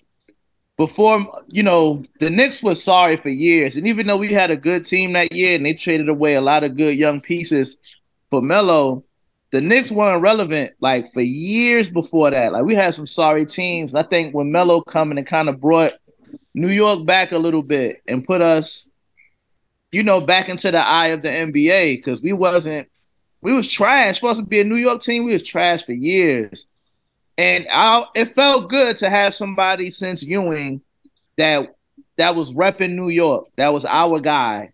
[0.78, 3.76] before you know, the Knicks was sorry for years.
[3.76, 6.42] And even though we had a good team that year and they traded away a
[6.42, 7.78] lot of good young pieces
[8.30, 9.04] for Melo,
[9.52, 12.54] the Knicks weren't relevant like for years before that.
[12.54, 13.96] Like we had some sorry teams.
[13.96, 15.94] I think when Melo coming and kind of brought
[16.58, 18.90] New York back a little bit and put us,
[19.92, 22.90] you know, back into the eye of the NBA because we wasn't
[23.42, 24.16] we was trash.
[24.16, 25.24] Supposed to be a New York team.
[25.24, 26.66] We was trash for years.
[27.38, 30.82] And I, it felt good to have somebody since Ewing
[31.38, 31.76] that
[32.16, 33.50] that was repping New York.
[33.58, 34.72] That was our guy.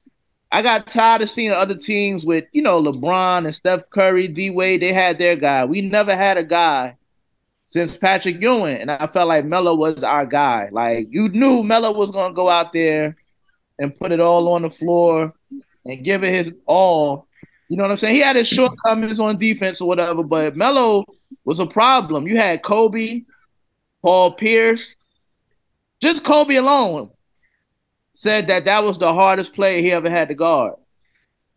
[0.53, 4.51] I got tired of seeing other teams with, you know, LeBron and Steph Curry, D
[4.51, 4.81] Wade.
[4.81, 5.65] They had their guy.
[5.65, 6.95] We never had a guy
[7.73, 10.69] since Patrick Ewing, and I felt like Melo was our guy.
[10.71, 13.17] Like you knew Melo was gonna go out there
[13.79, 15.33] and put it all on the floor
[15.83, 17.27] and give it his all.
[17.69, 18.13] You know what I'm saying?
[18.13, 21.03] He had his shortcomings on defense or whatever, but Melo
[21.45, 22.27] was a problem.
[22.27, 23.21] You had Kobe,
[24.03, 24.95] Paul Pierce,
[25.99, 27.09] just Kobe alone
[28.13, 30.75] said that that was the hardest player he ever had to guard.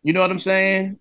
[0.01, 0.97] You know what I'm saying?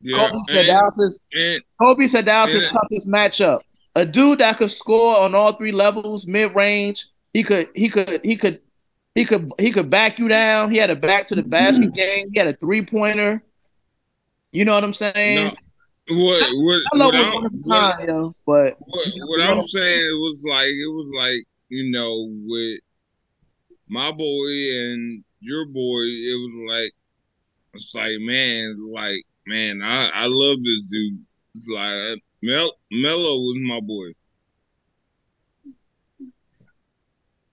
[0.00, 3.60] Yeah, Kobe said and, that was his and Kobe said that was his toughest matchup.
[3.94, 7.06] A dude that could score on all three levels, mid range.
[7.32, 8.60] He could, he could, he could,
[9.14, 10.70] he could, he could back you down.
[10.70, 11.94] He had a back to the basket mm-hmm.
[11.94, 12.30] game.
[12.32, 13.42] He had a three pointer.
[14.52, 15.54] You know what I'm saying?
[16.08, 18.32] no, what what I love what, I'm- one of a what, kind, yo.
[18.46, 22.80] But what, what I'm saying it was like it was like you know with
[23.88, 24.48] my boy
[24.82, 26.92] and your boy, it was like
[27.74, 31.24] it's like man, like man, I I love this dude.
[31.54, 34.12] It's like Mel Melo was my boy.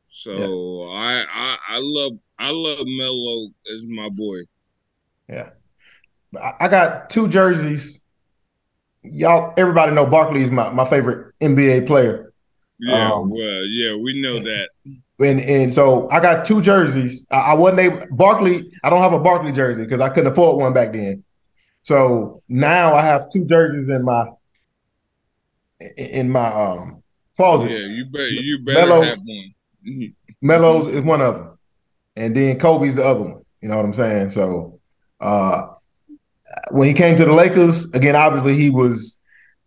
[0.07, 4.39] So I I I love I love Melo as my boy.
[5.29, 5.49] Yeah.
[6.41, 8.01] I, I got two jerseys.
[9.03, 12.33] Y'all, everybody know Barkley is my, my favorite NBA player.
[12.79, 14.69] Yeah, Um, well, yeah, we know that.
[15.19, 17.25] And and so I got two jerseys.
[17.31, 20.61] I, I wasn't able Barkley, I don't have a Barkley jersey because I couldn't afford
[20.61, 21.23] one back then.
[21.83, 24.27] So now I have two jerseys in my
[25.79, 27.03] in- my um
[27.35, 27.69] closet.
[27.69, 29.53] Yeah, you better you better Melo- have one.
[30.41, 31.57] Melo's is one of them,
[32.15, 33.41] and then Kobe's the other one.
[33.61, 34.29] You know what I'm saying?
[34.31, 34.79] So,
[35.19, 35.67] uh,
[36.71, 39.17] when he came to the Lakers, again, obviously he was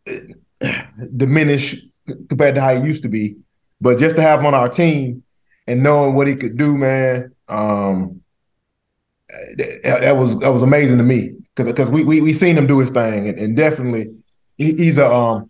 [0.09, 0.83] uh,
[1.16, 1.87] diminished
[2.29, 3.37] compared to how he used to be.
[3.81, 5.25] But just to have him on our team
[5.66, 8.20] and knowing what he could do, man, um,
[9.57, 12.66] that, that was that was amazing to me because because we, we we seen him
[12.66, 14.09] do his thing, and, and definitely
[14.57, 15.49] he, he's a um,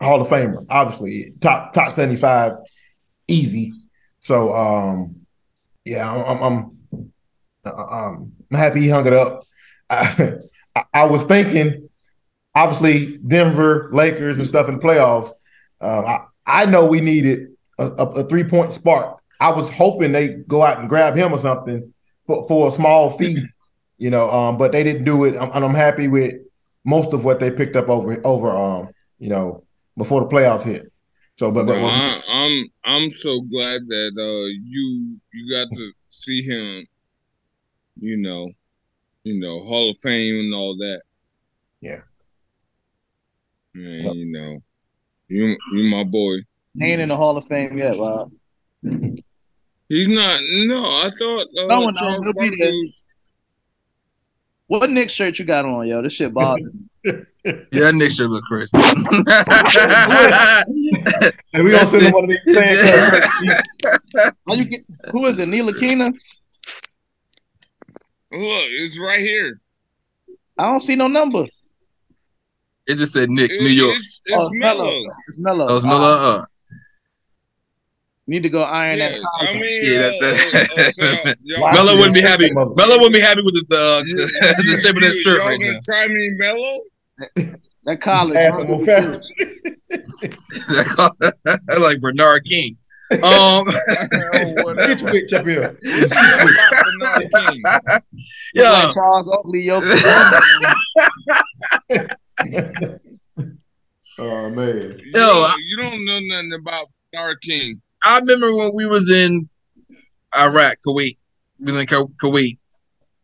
[0.00, 2.58] Hall of Famer, obviously top top 75,
[3.28, 3.72] easy.
[4.20, 5.26] So um,
[5.84, 7.12] yeah, I'm I'm I'm,
[7.64, 9.44] um, I'm happy he hung it up.
[9.90, 10.38] I,
[10.92, 11.88] I, was thinking,
[12.54, 15.30] obviously Denver Lakers and stuff in the playoffs.
[15.80, 19.20] Um, I I know we needed a, a, a three point spark.
[19.40, 21.92] I was hoping they go out and grab him or something
[22.26, 23.44] for, for a small fee,
[23.98, 24.30] you know.
[24.30, 26.34] Um, but they didn't do it, I'm, and I'm happy with
[26.84, 29.64] most of what they picked up over over um, you know,
[29.96, 30.90] before the playoffs hit.
[31.38, 35.92] So, but, but No, I, I'm I'm so glad that uh you you got to
[36.08, 36.86] see him,
[38.00, 38.50] you know,
[39.24, 41.02] you know, Hall of Fame and all that.
[41.80, 42.00] Yeah.
[43.74, 44.14] Man, Yep.
[44.14, 44.58] you know,
[45.28, 46.36] you you my boy.
[46.78, 48.30] He ain't in the Hall of Fame yet, Rob.
[49.88, 50.40] He's not.
[50.66, 51.94] No, I thought uh, No one.
[51.94, 52.70] Charles He'll Barkley there.
[52.70, 53.02] was-
[54.68, 56.02] What Nick shirt you got on, yo?
[56.02, 56.70] This shit bothers
[57.04, 57.12] me.
[57.44, 58.72] Yeah, that Nick shirt look crazy.
[61.54, 62.80] and we gonna That's send him one of these things.
[64.48, 64.80] How you get,
[65.12, 65.46] who is it?
[65.48, 66.06] Neil Akina?
[66.06, 66.12] Look,
[68.32, 69.60] it's right here.
[70.58, 71.44] I don't see no number.
[72.88, 73.94] it just said Nick, It- New York.
[73.94, 74.84] It's, it's Oh, Melo.
[74.86, 75.04] Melo.
[75.28, 75.66] It's Melo.
[75.68, 76.18] That was Ah, Miller.
[76.40, 76.44] Uh,
[78.26, 79.18] need to go iron Yeah, that.
[79.40, 79.58] I collar.
[79.60, 81.04] mean, Yeah, uh, that- uh, so,
[81.44, 81.72] y'all- Wow.
[81.72, 82.50] Melo wouldn't be happy.
[82.52, 85.48] Melo wouldn't be happy with the uh, the, the shape of that you- shirt y'all
[85.48, 85.78] right gonna now.
[85.84, 86.72] try me, Melo?
[87.84, 88.36] that collar.
[88.36, 89.20] Ask drunk him as a fair.
[91.78, 91.80] bitch.
[91.80, 92.76] like Bernard King.
[93.12, 95.78] Um, Oh, Get your bitch up here.
[98.54, 99.70] Yeah, Like Charles Oakley.
[104.18, 104.98] Oh man.
[104.98, 107.80] You, Yo, don't, I- you don't know nothing about Bernard King.
[108.06, 109.48] I remember when we was in
[110.38, 111.16] Iraq, Kuwait.
[111.58, 112.58] We was in Ku- Kuwait.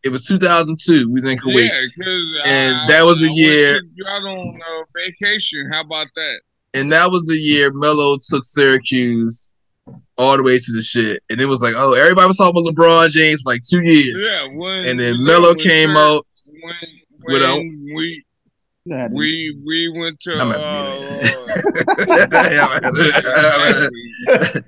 [0.02, 1.06] It was 2002.
[1.06, 1.70] We was in Kuwait.
[1.70, 5.68] Yeah, And that was the year- You out on uh, vacation.
[5.72, 6.40] How about that?
[6.74, 9.50] And that was the year Melo took Syracuse
[10.18, 11.22] all the way to the shit.
[11.30, 14.24] And it was like, oh, everybody was talking about LeBron James for like two years.
[14.26, 16.26] Yeah, when And then Melo came out.
[16.46, 16.74] when
[17.24, 18.22] with a- we You had to-
[18.86, 20.44] we we went to uh,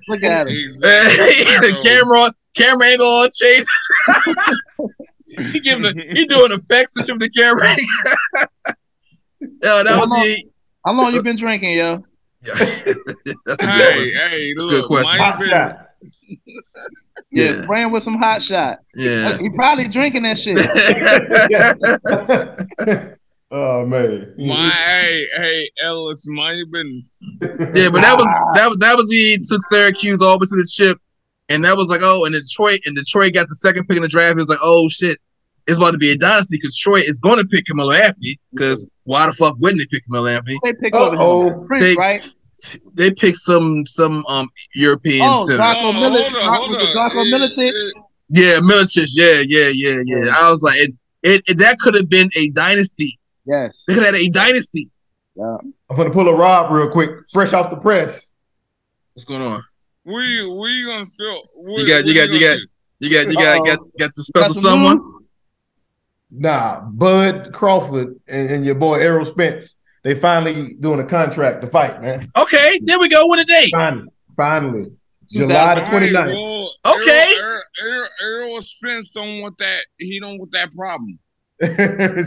[0.08, 0.56] Look at him.
[0.56, 1.26] exactly.
[1.68, 3.28] the camera, camera angle on.
[3.34, 3.66] Chase.
[5.52, 7.76] he giving the, he doing effects and shit with the camera.
[9.40, 10.44] Yo, that was the.
[10.86, 12.04] How long you been drinking, yo?
[12.42, 12.54] Yeah.
[12.54, 14.30] That's a good Hey, one.
[14.30, 15.18] hey, look, question.
[15.18, 15.94] Hot shots.
[17.30, 17.52] Yeah, Yeah.
[17.62, 18.78] spraying with some hot shot.
[18.94, 19.38] Yeah.
[19.38, 20.58] He probably drinking that shit.
[23.56, 24.34] Oh man.
[24.36, 27.20] My hey, hey, Ellis, mind your business.
[27.40, 30.56] Yeah, but that was that was that was the he took Syracuse all the to
[30.56, 30.98] the ship,
[31.48, 34.08] and that was like, oh, and Detroit and Detroit got the second pick in the
[34.08, 34.32] draft.
[34.32, 35.18] It was like, oh shit,
[35.68, 38.40] it's about to be a dynasty because Detroit is going to pick Carmelo Anthony.
[38.52, 40.58] Because why the fuck wouldn't they pick Carmelo Anthony?
[40.64, 41.48] They picked over Uh-oh.
[41.60, 41.66] him.
[41.68, 42.34] Prince, They- right?
[42.94, 45.62] They picked some some um European Oh, center.
[45.62, 46.30] Darko Oh, Milicic.
[46.32, 47.10] hold on, hold on.
[47.10, 47.72] Darko Milicic?
[48.30, 49.08] Yeah, Milicic.
[49.14, 50.22] Yeah, yeah, yeah, yeah.
[50.40, 53.18] I was like, it, it, it that could have been a dynasty.
[53.46, 53.84] Yes.
[53.86, 54.90] They could have had a dynasty.
[55.36, 55.56] Yeah.
[55.90, 58.32] I'm gonna pull a Rob real quick, fresh off the press.
[59.14, 59.62] What's going on?
[60.04, 61.42] We we gonna feel.
[61.56, 62.58] What, You got- you got- you got-
[63.00, 63.64] You got you got Uh-oh.
[63.64, 64.98] got got the special Got some someone.
[64.98, 65.26] room?
[66.30, 69.76] Nah, Bud Crawford and, and your boy Errol Spence.
[70.02, 72.28] They finally doing a contract to fight, man.
[72.36, 73.26] Okay, there we go.
[73.26, 73.70] What a date.
[73.72, 74.90] Finally, finally,
[75.30, 76.34] July the 29th.
[76.34, 77.34] well, Okay.
[77.38, 79.84] Errol, Errol, Errol Spence don't want that.
[79.98, 81.18] He don't want that problem.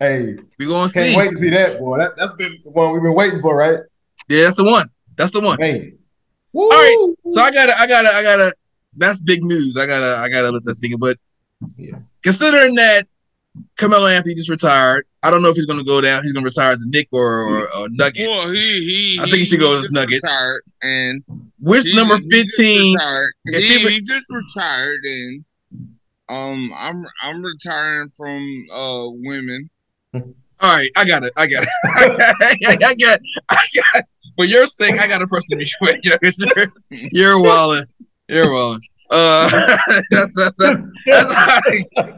[0.00, 1.16] hey, We gonna can't see.
[1.16, 1.98] wait to see that boy.
[1.98, 3.80] That, that's been the one we've been waiting for, right?
[4.28, 4.88] Yeah, that's the one.
[5.16, 5.58] That's the one.
[5.58, 5.98] Man.
[6.54, 8.54] All right, So I gotta, I gotta, I gotta.
[8.96, 9.76] That's big news.
[9.76, 10.98] I gotta, I gotta let that sink in.
[10.98, 11.18] But
[11.76, 11.98] Yeah.
[12.22, 13.06] considering that
[13.76, 15.04] Carmelo Anthony just retired.
[15.22, 16.22] I don't know if he's going to go down.
[16.22, 18.28] He's going to retire as a Nick or, or a Nugget.
[18.28, 19.18] Well, he he.
[19.20, 20.22] I think he should go as just Nugget.
[20.22, 21.24] Retired and
[21.58, 22.94] Which number fifteen?
[22.94, 23.32] retired.
[23.46, 25.44] If He, he he just retired and
[26.28, 29.70] um, I'm I'm retiring from uh women.
[30.14, 30.22] All
[30.76, 31.32] right, I got it.
[31.36, 31.68] I got it.
[31.84, 33.20] I got.
[33.20, 33.20] It.
[33.48, 34.04] I got.
[34.36, 35.96] For your sake, I got a person to be with.
[36.04, 37.86] You're, you're wilding.
[38.28, 38.80] You're wilding.
[39.10, 39.48] Uh,
[40.10, 40.82] that's that's that's.
[41.06, 41.30] that's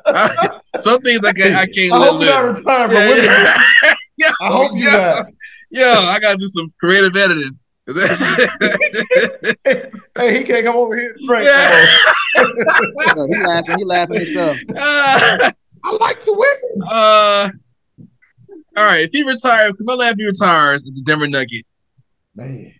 [0.07, 1.55] I, some things I can't.
[1.55, 2.59] I can't I let hope you're not live.
[2.59, 3.55] retired, Yeah,
[3.87, 4.31] but yeah.
[4.43, 5.27] I hope you yo, not.
[5.71, 7.59] Yo, I gotta do some creative editing.
[10.17, 11.45] Hey, he can't come over here to drink.
[11.45, 11.87] Yeah.
[13.17, 13.79] Yo, he laughing.
[13.79, 14.57] He laughing himself.
[14.77, 15.51] uh,
[15.85, 16.83] I like some women.
[16.91, 17.49] uh,
[18.77, 19.01] all right.
[19.05, 21.67] If he retires, Carmelo Anthony retires at the Denver Nugget.
[22.35, 22.73] Man,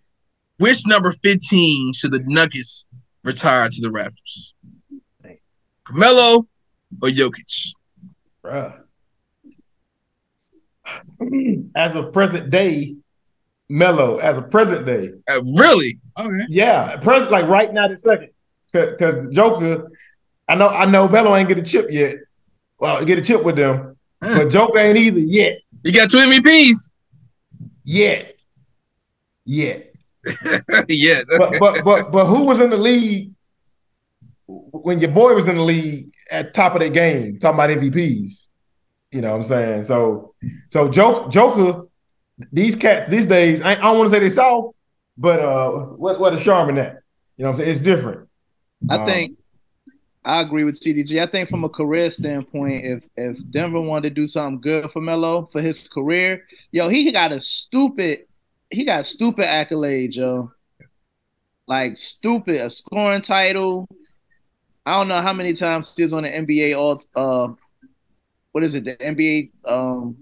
[0.59, 2.87] Which number 15 should the Nuggets
[3.25, 4.55] retire to the Raptors?
[5.85, 6.47] Carmelo
[7.03, 7.73] or Jokic?
[8.45, 8.77] bruh.
[11.77, 12.97] As of present day,
[13.69, 14.17] Melo.
[14.19, 16.01] As of present day, Uh, really?
[16.19, 16.45] Okay.
[16.49, 18.31] yeah, present like right now, the second,
[18.73, 19.91] because Joker.
[20.49, 22.17] I know, I know, Melo ain't get a chip yet.
[22.81, 26.91] Well, get a chip with them, but Joker ain't either yet, You got two MVPs.
[27.85, 28.37] yet,
[29.45, 29.93] yet.
[30.89, 31.21] yeah.
[31.39, 33.31] but but but but who was in the league
[34.47, 37.39] when your boy was in the league at top of the game?
[37.39, 38.49] Talking about MVPs,
[39.13, 39.85] you know what I'm saying?
[39.85, 40.35] So
[40.69, 41.87] so Joker, Joker
[42.53, 44.77] these cats these days, I, I don't want to say they soft,
[45.17, 46.99] but uh, what what a charm in that?
[47.39, 47.71] You know what I'm saying?
[47.71, 48.29] It's different.
[48.91, 49.39] I Um, think
[50.25, 51.21] I agree with TDG.
[51.23, 55.01] I think from a career standpoint, if if Denver wanted to do something good for
[55.01, 58.21] Melo for his career, yo, he got a stupid,
[58.71, 60.53] he got stupid accolades, yo.
[61.67, 63.89] Like stupid, a scoring title.
[64.85, 67.53] I don't know how many times he was on the NBA all uh
[68.53, 70.17] what is it, the NBA um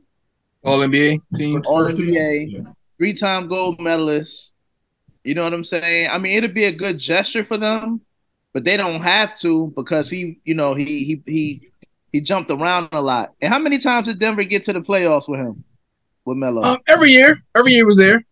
[0.65, 1.63] All NBA team.
[1.67, 2.09] all First team?
[2.11, 2.73] NBA, Yeah.
[2.99, 4.53] three time gold medalist.
[5.25, 6.11] You know what I'm saying?
[6.11, 8.01] I mean, it'd be a good gesture for them,
[8.55, 11.71] but they don't have to because he, you know, he he he
[12.13, 13.35] he jumped around a lot.
[13.41, 15.65] And how many times did Denver get to the playoffs with him?
[16.25, 16.63] With Melo?
[16.63, 18.23] Um, every year, every year was there.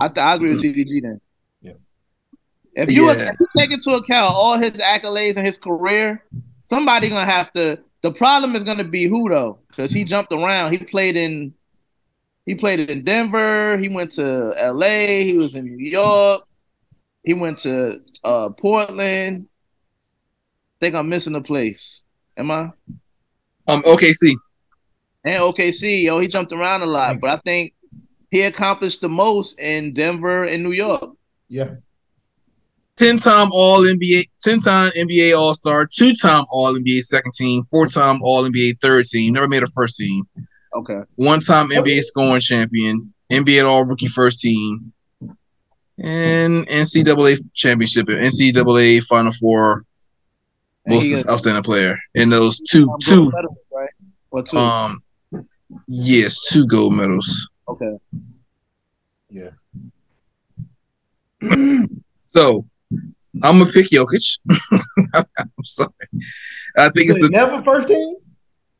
[0.00, 1.20] I, th- I agree with TDG then.
[1.60, 1.72] Yeah.
[2.74, 3.30] If you, Yeah.
[3.32, 6.24] if you take into account all his accolades and his career,
[6.64, 7.78] somebody gonna have to.
[8.02, 10.72] The problem is gonna be who though, because he jumped around.
[10.72, 11.54] He played in,
[12.44, 13.78] he played in Denver.
[13.78, 15.24] He went to L.A.
[15.24, 16.42] He was in New York.
[17.26, 19.48] He went to uh, Portland.
[20.78, 22.04] think I'm missing a place.
[22.36, 22.70] Am I?
[23.66, 24.32] Um, OKC.
[25.24, 27.74] And OKC, yo, he jumped around a lot, but I think
[28.30, 31.16] he accomplished the most in Denver and New York.
[31.48, 31.74] Yeah.
[32.96, 37.64] Ten time All NBA, ten time NBA All Star, two time All NBA second team,
[37.72, 39.32] four time All NBA third team.
[39.32, 40.22] Never made a first team.
[40.76, 41.00] Okay.
[41.16, 44.92] One time NBA scoring champion, NBA All Rookie first team,
[45.98, 49.84] and NCAA championship, and NCAA Final Four
[50.84, 53.90] And most he- outstanding player in those two two medals, right?
[54.30, 54.58] Or two.
[54.58, 54.98] um
[55.88, 57.48] yes two gold medals.
[57.68, 57.96] okay.
[59.30, 59.50] Yeah.
[62.28, 62.66] So
[63.42, 64.38] I'm gonna pick Jokic.
[65.14, 65.24] I'm
[65.62, 65.90] sorry.
[66.76, 68.16] I think it's it the never first team.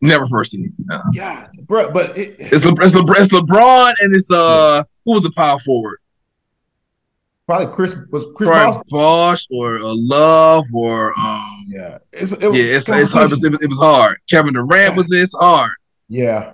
[0.02, 0.74] never first team.
[0.78, 0.98] No.
[1.14, 1.90] Yeah, bro.
[1.90, 5.58] But it, It's, Le- it's, Le- it's LeBron and it's uh who was the power
[5.60, 5.98] forward?
[7.46, 9.46] Probably Chris was Chris Probably Bosh.
[9.46, 13.26] Bosh or uh, Love or um Yeah, it's it yeah was it's it's hard.
[13.26, 14.16] It was, it was, hard.
[14.28, 15.70] Kevin Durant was it's hard.
[16.08, 16.52] yeah.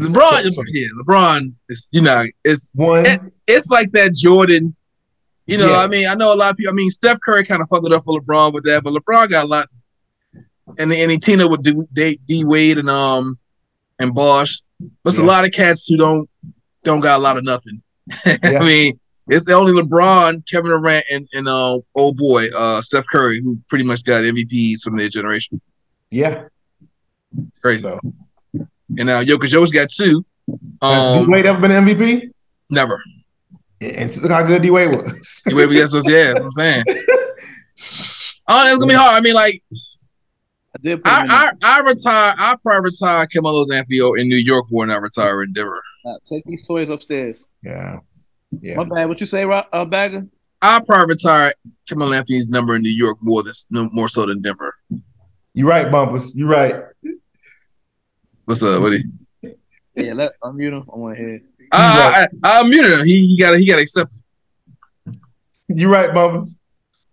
[0.00, 3.04] LeBron yeah LeBron is you know it's One.
[3.06, 4.74] It- it's like that Jordan.
[5.46, 5.78] You know, Yeah.
[5.78, 6.72] I mean, I know a lot of people.
[6.72, 9.30] I mean, Steph Curry kind of fucked it up for LeBron with that, but LeBron
[9.30, 9.68] got a lot.
[10.78, 13.38] And and up with D, D, Wade and um
[13.98, 14.60] and Bosh.
[15.02, 16.28] But it's a lot of cats who don't
[16.84, 17.82] don't got a lot of nothing.
[18.26, 18.60] Yeah.
[18.60, 23.06] I mean, it's the only LeBron, Kevin Durant, and and uh old boy uh Steph
[23.06, 25.60] Curry who pretty much got MVPs from their generation.
[26.10, 26.44] Yeah.
[27.48, 27.82] It's crazy.
[27.82, 28.00] So,
[28.54, 30.24] And now Jokic Jokic got two.
[30.82, 32.30] has D Um, Wade ever been MVP?
[32.70, 33.00] never.
[33.80, 35.42] And look how good D Wade was.
[35.44, 36.84] The way we guess was yeah, that's what I'm saying.
[38.50, 39.18] Oh, it's gonna be hard.
[39.18, 39.62] I mean, like
[40.74, 42.34] I did put him in I, I, I retire.
[42.38, 45.82] I probably retire Carmelo's Anthony in New York more than I retire in Denver.
[46.04, 46.14] there.
[46.14, 47.44] Uh, take these toys upstairs.
[47.62, 47.98] yeah.
[48.50, 48.76] Yeah.
[48.76, 49.08] My bad.
[49.08, 50.26] What you say, Ro- uh, Bagger?
[50.60, 51.52] I probably retire
[51.88, 53.52] Carmelo Anthony's number in New York more than
[53.92, 54.74] more so than Denver.
[55.54, 56.34] You're right, Bumpers.
[56.34, 56.82] You're right.
[58.44, 58.80] What's up?
[58.80, 58.94] What?
[59.94, 60.84] Yeah, let unmute him.
[60.92, 61.40] I want to hear.
[61.72, 63.06] I, I, I, I muted him.
[63.06, 64.12] He, he got he got to accept.
[65.68, 66.54] You right, Bumpers.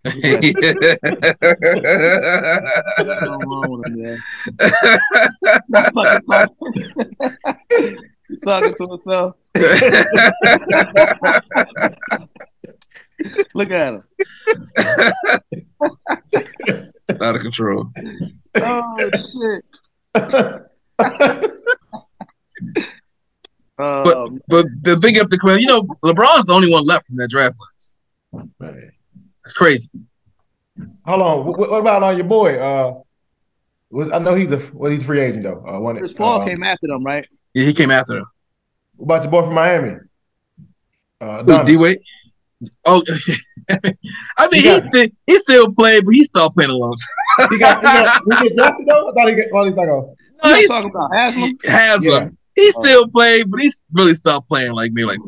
[8.26, 8.28] What's wrong with him, man?
[8.28, 9.36] He's talking to himself.
[13.54, 14.02] Look at him.
[17.22, 17.86] Out of control.
[18.56, 19.64] Oh shit.
[23.78, 27.16] Um, But the big up the command, you know, LeBron's the only one left from
[27.16, 27.94] that draft class.
[28.58, 28.90] Man.
[29.44, 29.90] It's crazy.
[31.04, 31.46] Hold on.
[31.46, 32.58] What, what about on your boy?
[32.58, 33.00] Uh,
[33.90, 35.62] was, I know he's a well, he's a free agent though.
[35.66, 37.26] Uh, one, Chris Paul uh, came after them, right?
[37.56, 38.26] Yeah, he came after him.
[38.96, 39.96] What about your boy from Miami?
[41.22, 41.98] Uh, D Wade?
[42.84, 43.02] Oh,
[43.70, 46.94] I mean, He he, got- still he still played, but he stopped playing a long
[47.38, 47.48] time.
[47.50, 49.08] He got, he got, he get drafted though.
[49.08, 49.44] I thought he got.
[49.52, 50.14] Well, he's like, oh,
[50.44, 51.52] No, he's talking about Haslem?
[51.64, 52.02] Haslem.
[52.02, 52.28] Yeah.
[52.56, 55.04] He still played, but he's really stopped playing like me.
[55.04, 55.18] like.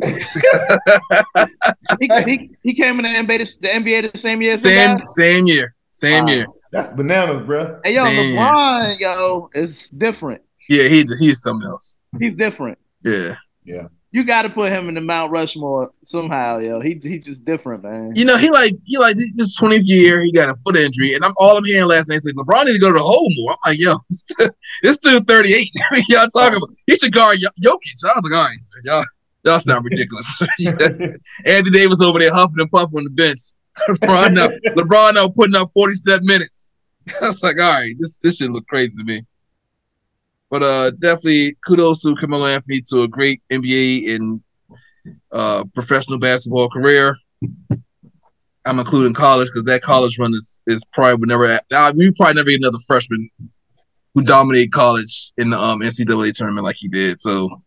[2.01, 4.97] He, he, he came in the NBA the, the NBA the same year as same
[4.99, 5.03] guy?
[5.05, 6.31] same year, same Wow.
[6.33, 6.47] year.
[6.73, 7.81] that's bananas, bro.
[7.85, 8.37] Hey yo, Damn.
[8.37, 10.43] LeBron, yo, is different.
[10.69, 11.97] Yeah, he's he's something else.
[12.19, 12.79] He's different.
[13.05, 13.89] Yeah, Yeah.
[14.11, 16.81] You got to put him in the Mount Rushmore somehow, yo.
[16.81, 18.13] He he just different, man.
[18.17, 20.23] you know he like he like this twentieth year.
[20.25, 22.65] He got a foot injury, and I'm all I'm hearing last night is like LeBron
[22.65, 23.53] need to go to the hole more.
[23.53, 23.97] I'm like, yo,
[24.83, 25.71] this dude 38.
[26.09, 28.03] y'all talking about he should guard Yo- Jokic.
[28.05, 29.05] I was like, all right, y'all
[29.45, 30.41] y'all sound ridiculous.
[31.45, 33.41] Anthony Davis over there huffing and puffing on the bench.
[33.89, 36.71] LeBron now, LeBron now putting up 47 minutes.
[37.23, 39.23] I was like, all right, this this should look crazy to me.
[40.51, 44.41] But uh definitely kudos to Carmelo Anthony to a great NBA and
[45.33, 47.17] uh professional basketball career.
[48.65, 52.51] I'm including college because that college run is is probably never uh, we probably never
[52.51, 53.29] get another freshman
[54.15, 57.21] who dominated college in the um NCAA tournament like he did.
[57.21, 57.63] So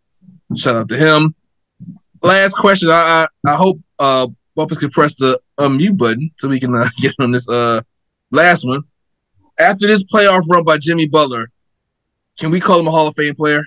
[0.56, 1.36] shout out to him.
[2.22, 2.89] Last question.
[2.89, 6.88] I I, I hope uh Bumpers could press the unmute button so we can uh,
[6.98, 7.82] get on this uh
[8.32, 8.84] last one.
[9.60, 11.50] After this playoff run by Jimmy Butler,
[12.38, 13.65] can we call him a Hall of Fame player?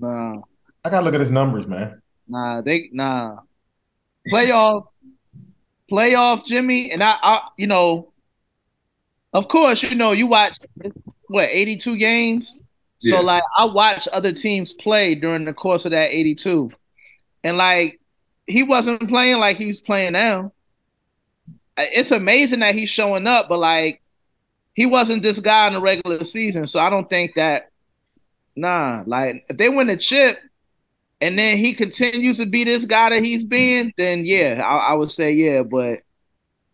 [0.00, 0.40] Nah,
[0.84, 2.02] I gotta look at his numbers, man.
[2.28, 3.38] nah, they nah.
[4.30, 4.86] Playoff,
[5.90, 8.12] playoff, Jimmy, and I, I, you know,
[9.32, 10.58] of course, you know, you watch
[11.28, 12.58] what 82 games.
[13.00, 16.70] So like, I watch other teams play during the course of that 82,
[17.42, 18.00] and like,
[18.46, 20.52] he wasn't playing like he was playing now.
[21.76, 24.00] It's amazing that he's showing up, but like,
[24.74, 26.66] he wasn't this guy in the regular season.
[26.66, 27.70] So I don't think that.
[28.56, 30.38] Nah, like if they win a chip,
[31.20, 34.94] and then he continues to be this guy that he's been, then yeah, I, I
[34.94, 36.00] would say yeah, but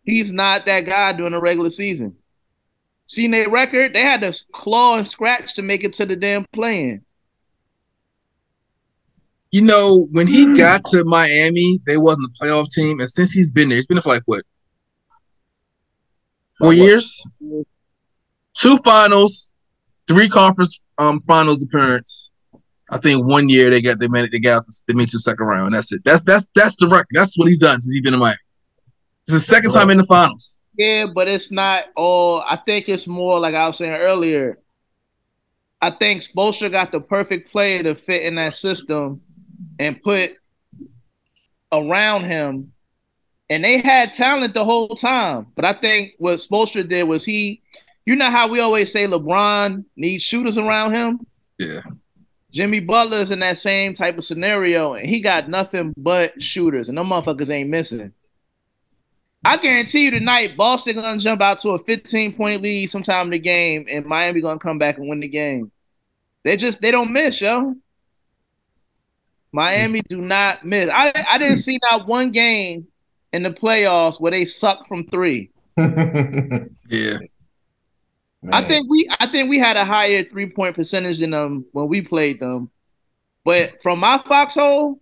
[0.04, 2.16] he's not that guy during the regular season.
[3.06, 6.44] Seen their record, they had to claw and scratch to make it to the damn
[6.52, 7.04] playing.
[9.52, 13.52] You know, when he got to Miami, they wasn't a playoff team, and since he's
[13.52, 14.44] been there, he's been there for like what
[16.58, 16.92] four Like what?
[16.92, 17.26] years,
[18.54, 19.50] two finals,
[20.08, 22.30] three conference um finals appearance.
[22.90, 25.10] I think one year they got they made they got out the, they made it
[25.10, 25.72] to the second round.
[25.74, 26.02] That's it.
[26.04, 27.08] That's that's that's the record.
[27.12, 28.36] That's what he's done since he's been in Miami.
[29.24, 30.60] It's the second time in the finals.
[30.76, 32.42] Yeah, but it's not all.
[32.48, 34.58] I think it's more like I was saying earlier.
[35.80, 39.22] I think Spoelstra got the perfect player to fit in that system
[39.78, 40.32] and put
[41.72, 42.72] around him.
[43.48, 45.46] And they had talent the whole time.
[45.56, 47.62] But I think what Spoelstra did was he,
[48.06, 51.20] you know how we always say LeBron needs shooters around him?
[51.58, 51.82] Yeah.
[52.50, 56.98] Jimmy Butler's in that same type of scenario, and he got nothing but shooters, and
[56.98, 58.12] them motherfuckers ain't missing.
[59.44, 63.30] I guarantee you tonight, Boston gonna jump out to a 15 point lead sometime in
[63.30, 65.70] the game, and Miami gonna come back and win the game.
[66.44, 67.76] They just they don't miss, yo.
[69.52, 70.90] Miami do not miss.
[70.92, 72.88] I I didn't see not one game
[73.32, 75.50] in the playoffs where they suck from three.
[76.90, 77.18] Yeah.
[78.52, 81.88] I think we I think we had a higher three point percentage than them when
[81.88, 82.70] we played them.
[83.44, 85.00] But from my foxhole,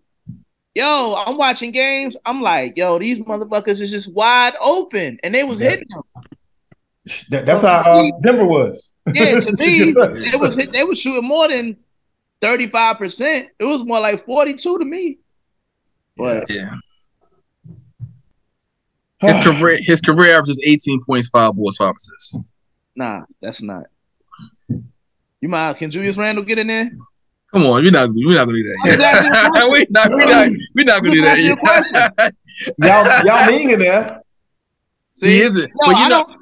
[0.75, 2.17] yo, I'm watching games.
[2.25, 5.71] I'm like, yo, these motherfuckers is just wide open, and they was Yeah.
[5.71, 6.03] hitting them.
[7.31, 8.93] That- that's how uh, Denver was.
[9.13, 11.77] Yeah, to me, it was hit, they was shooting more than
[12.41, 13.49] 35 percent.
[13.59, 15.19] It was more like 42 to me.
[16.17, 16.75] But Yeah.
[19.21, 22.41] His career his career average is 18 points, five boards, five assists.
[22.99, 23.85] Nah, that's not.
[25.41, 25.77] You mind?
[25.79, 26.91] Can Julius Randle get in there?
[27.55, 29.69] Come on, we're not we're not gonna do I'm just asking a that.
[29.71, 32.33] we're not we're not we're not gonna do that.
[32.83, 34.21] y'all y'all being in there.
[35.21, 35.71] he isn't.
[35.81, 36.39] No, but you I know, don't.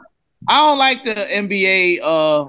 [0.49, 2.01] I don't like the NBA.
[2.03, 2.47] Uh, uh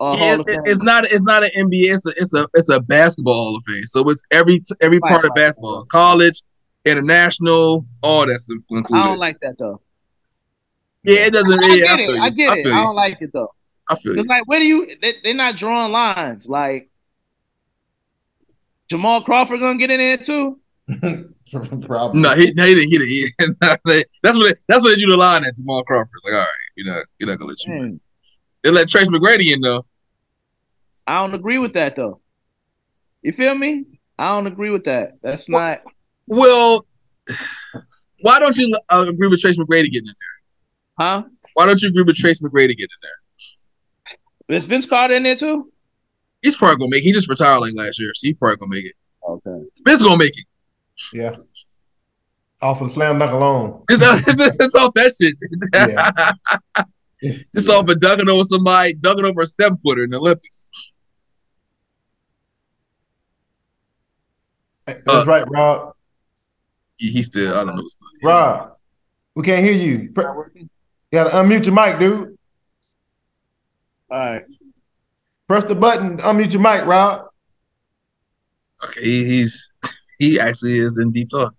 [0.00, 0.60] Hall of it- Fame.
[0.64, 1.94] it's not it's not an NBA.
[1.94, 3.84] It's a it's a it's a basketball Hall of Fame.
[3.84, 6.42] So it's every every Right, part of right, basketball, college,
[6.84, 8.94] international, all that's included.
[8.96, 9.80] I don't like that though.
[11.06, 11.80] Yeah, it doesn't I really.
[11.80, 12.16] get feel it.
[12.16, 12.22] you.
[12.22, 12.64] I get it.
[12.64, 13.52] feel I don't like it though.
[13.88, 14.18] I feel you.
[14.20, 14.86] It's like, where do you?
[15.00, 16.48] They, they're not drawing lines.
[16.48, 16.90] Like
[18.88, 20.60] Jamal Crawford gonna get in there too.
[21.82, 22.20] Probably.
[22.20, 22.90] No, he, no, he didn't.
[22.90, 22.98] He
[23.38, 23.56] didn't.
[23.60, 23.92] That's what.
[23.92, 24.04] They,
[24.68, 26.08] that's what they drew the line at Jamal Crawford.
[26.24, 27.04] Like, all right, you're not.
[27.18, 27.74] You're not gonna let you.
[27.74, 27.80] in.
[27.82, 28.00] Man,
[28.62, 29.86] They let Trace McGrady in though.
[31.06, 32.20] I don't agree with that though.
[33.22, 33.84] You feel me?
[34.18, 35.18] I don't agree with that.
[35.22, 35.82] That's Well- not.
[36.28, 36.86] Well,
[38.22, 40.35] why don't you uh, agree with Trace McGrady getting in there?
[40.98, 41.24] Huh?
[41.54, 43.08] Why don't you agree with Trace McGrady getting in
[44.48, 44.56] there?
[44.56, 45.70] Is Vince Carter in there too?
[46.42, 47.02] He's probably gonna make.
[47.02, 48.94] He just retired like last year, so he's probably gonna make it.
[49.28, 49.66] Okay.
[49.84, 50.44] Vince gonna make it.
[51.12, 51.36] Yeah.
[52.62, 53.82] Off of the slam dunk alone.
[53.90, 55.34] It's, it's, it's off that shit.
[55.74, 56.84] Yeah.
[57.54, 60.68] It's off of dunking over somebody, dunking over a seven footer in the Olympics.
[64.86, 65.94] That's Uh, right, Rob.
[66.98, 67.54] He, he still.
[67.54, 67.82] I don't know.
[67.82, 68.38] What's going on.
[68.58, 68.76] Rob,
[69.34, 70.12] we can't hear you.
[71.10, 71.46] Pre- Not working?
[71.50, 72.38] You gotta unmute your mic, dude.
[74.10, 74.44] All right.
[75.48, 77.26] Press the button, unmute your mic, Rob.
[78.84, 79.72] Okay, he's
[80.18, 81.54] he actually is in deep thought.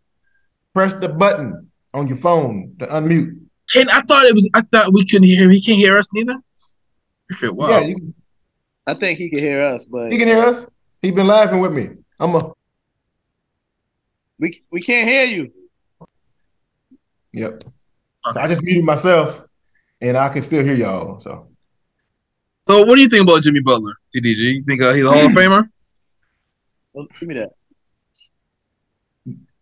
[0.74, 3.40] Press the button on your phone to unmute.
[3.76, 4.50] And I thought it was.
[4.54, 5.50] I thought we couldn't hear him.
[5.50, 6.36] He can't hear us neither.
[7.34, 7.70] Okay, wow.
[7.70, 8.14] Yeah, you,
[8.86, 10.66] I think he can hear us, but he can hear us.
[11.02, 11.90] He's been laughing with me.
[12.20, 12.54] I'm a
[14.40, 15.52] we we can't hear you.
[17.34, 17.64] yep.
[18.34, 19.44] So I just muted myself,
[20.02, 21.20] and I can still hear y'all.
[21.22, 21.48] So
[22.66, 24.56] So, what do you think about Jimmy Butler, TDG?
[24.56, 25.70] You think uh, he's a Hall of Famer?
[26.94, 27.52] Well, Give me that.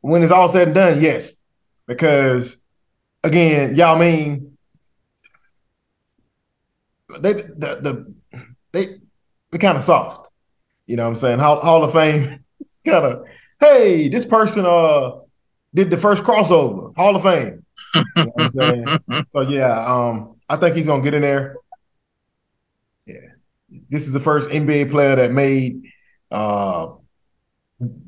[0.02, 1.38] when it's all said and done, yes,
[1.86, 2.58] because
[3.24, 4.58] again, y'all mean
[7.20, 7.46] they the,
[7.82, 8.14] the
[8.72, 8.86] they
[9.52, 10.30] they kind of soft.
[10.88, 11.40] You know what I'm saying?
[11.40, 12.44] Hall, Hall of Fame
[12.86, 13.26] kind of
[13.60, 15.20] hey, this person uh
[15.74, 17.65] did the first crossover, Hall of Fame.
[17.96, 19.26] You know what I'm saying?
[19.34, 21.58] so yeah, um, I think he's gonna get in there.
[23.06, 23.18] Yeah,
[23.90, 25.82] this is the first NBA player that made
[26.32, 26.88] uh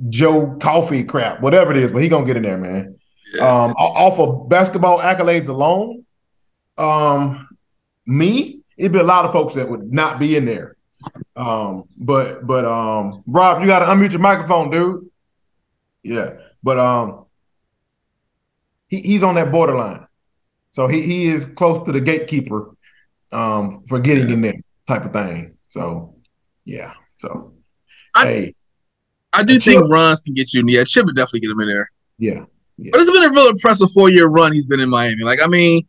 [0.10, 2.98] Joe Coffee crap, whatever it is, but he gonna get in there, man.
[3.34, 3.42] Yeah.
[3.42, 6.06] Um, off of basketball accolades alone,
[6.78, 7.48] um,
[8.06, 10.76] me, it'd be a lot of folks that would not be in there.
[11.36, 15.10] Um, but but um, Rob, you got to unmute your microphone, dude.
[16.04, 17.26] Yeah, but um,
[18.88, 20.08] he, he's on that borderline,
[20.72, 22.72] so he he is close to the gatekeeper,
[23.32, 24.34] um, for getting Yeah.
[24.34, 24.54] in there
[24.88, 25.58] type of thing.
[25.70, 26.16] So
[26.66, 27.54] yeah, so
[28.16, 28.56] I- hey,
[29.34, 30.68] I do Chip- think runs can get you in.
[30.68, 31.90] Yeah, Chip would definitely get him in there.
[32.18, 32.40] yeah,
[32.92, 35.24] But it's been a real impressive four year run he's been in Miami.
[35.24, 35.86] Like, I mean,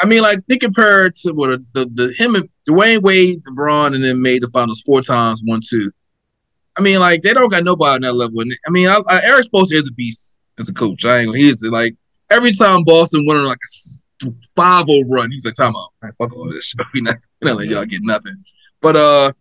[0.00, 4.02] I mean, like, think compared to what the, the him and Dwyane Wade, LeBron, and
[4.04, 5.90] then made the finals four times, one, two.
[6.78, 8.40] I mean, like, they don't got nobody on that level.
[8.40, 11.04] And I mean, I, I, Erik Spoelstra is a beast as a coach.
[11.04, 11.96] I ain't gonna, he is like,
[12.30, 13.58] every time Boston went on like
[14.24, 15.90] a 5 0 run, he's like, time out.
[16.02, 16.74] Right, fuck all this.
[16.94, 18.44] We not, we not letting y'all get nothing.
[18.80, 19.32] But, uh,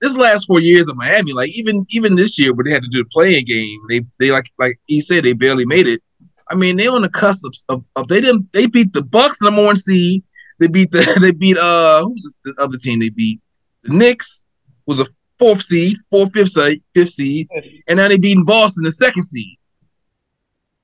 [0.00, 2.88] this last four years of Miami, like even even this year where they had to
[2.88, 6.02] do the playing game, they they like like he said they barely made it.
[6.50, 9.62] I mean, they on the cusp of, of, they didn't they beat the Bucks number
[9.62, 10.22] one seed.
[10.60, 13.40] They beat the they beat uh who's the other team they beat?
[13.82, 14.44] The Knicks
[14.86, 15.06] was a
[15.38, 17.48] fourth seed, fourth fifth seed, fifth seed,
[17.88, 19.57] and now they beating Boston the second seed,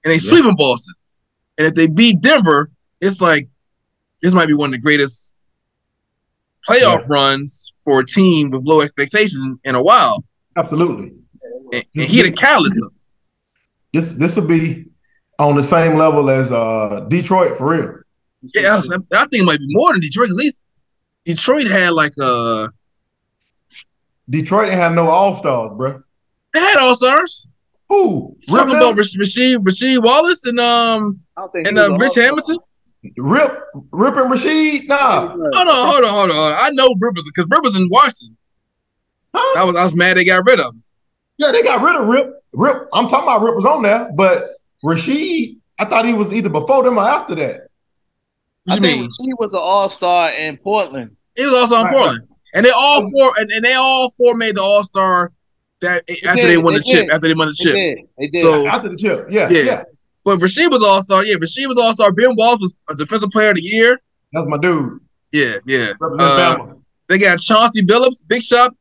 [0.05, 0.95] and they sweeping Boston.
[1.59, 3.49] And if they beat Denver, it's like
[4.23, 5.33] this might be one of the greatest
[6.69, 10.25] playoff runs for a team with low expectations in a while.
[10.57, 11.13] absolutely.
[11.73, 12.99] And, and he the catalyst of it.
[13.93, 14.87] This this will be
[15.39, 17.95] on the same level as uh Detroit for real.
[18.55, 20.31] Yeah, I, was- I think it might be more than Detroit.
[20.31, 20.63] At least
[21.25, 22.69] Detroit had like uh
[24.29, 26.03] Detroit had no all stars, bro.
[26.55, 27.47] they had all stars.
[27.95, 28.37] Who?
[28.49, 32.17] Talking Rip, about Rash- Rasheed Rasheed Wallace and um I don't think and uh, Rich
[32.17, 32.57] Hamilton.
[33.19, 34.89] Rip, Rip and Rasheed?
[34.89, 35.29] Nah.
[35.29, 36.59] Hold on, hold on, hold on, hold on.
[36.59, 38.37] I know Rip was because Rip was in Washington.
[39.35, 39.61] Huh?
[39.61, 40.83] I was I was mad they got rid of him.
[41.37, 42.43] Yeah, they got rid of Rip.
[42.55, 46.49] Rip, I'm talking about Rip was on there, but Rasheed, I thought he was either
[46.49, 47.69] before them or after that.
[48.65, 49.11] What I you think mean?
[49.21, 51.17] he was an All Star in Portland.
[51.37, 54.35] He was also in Right, Portland, and they all four and, and they all four
[54.37, 55.33] made the All Star
[55.85, 57.07] that after did, they won they the chip.
[57.07, 57.11] did.
[57.15, 57.75] After they won the They chip.
[57.75, 57.99] did.
[58.19, 58.43] They did.
[58.43, 59.27] So- After the chip.
[59.31, 59.63] Yeah, Yeah.
[59.63, 59.83] yeah.
[60.25, 61.25] But Rasheed was All Star.
[61.25, 62.11] Yeah, Rasheed was All Star.
[62.13, 64.01] Ben Wallace was a Defensive Player of the Year.
[64.33, 64.99] That's my dude.
[65.33, 65.93] Yeah, yeah.
[66.01, 66.59] Uh,
[67.09, 68.75] They got Chauncey Billups, Big Shot.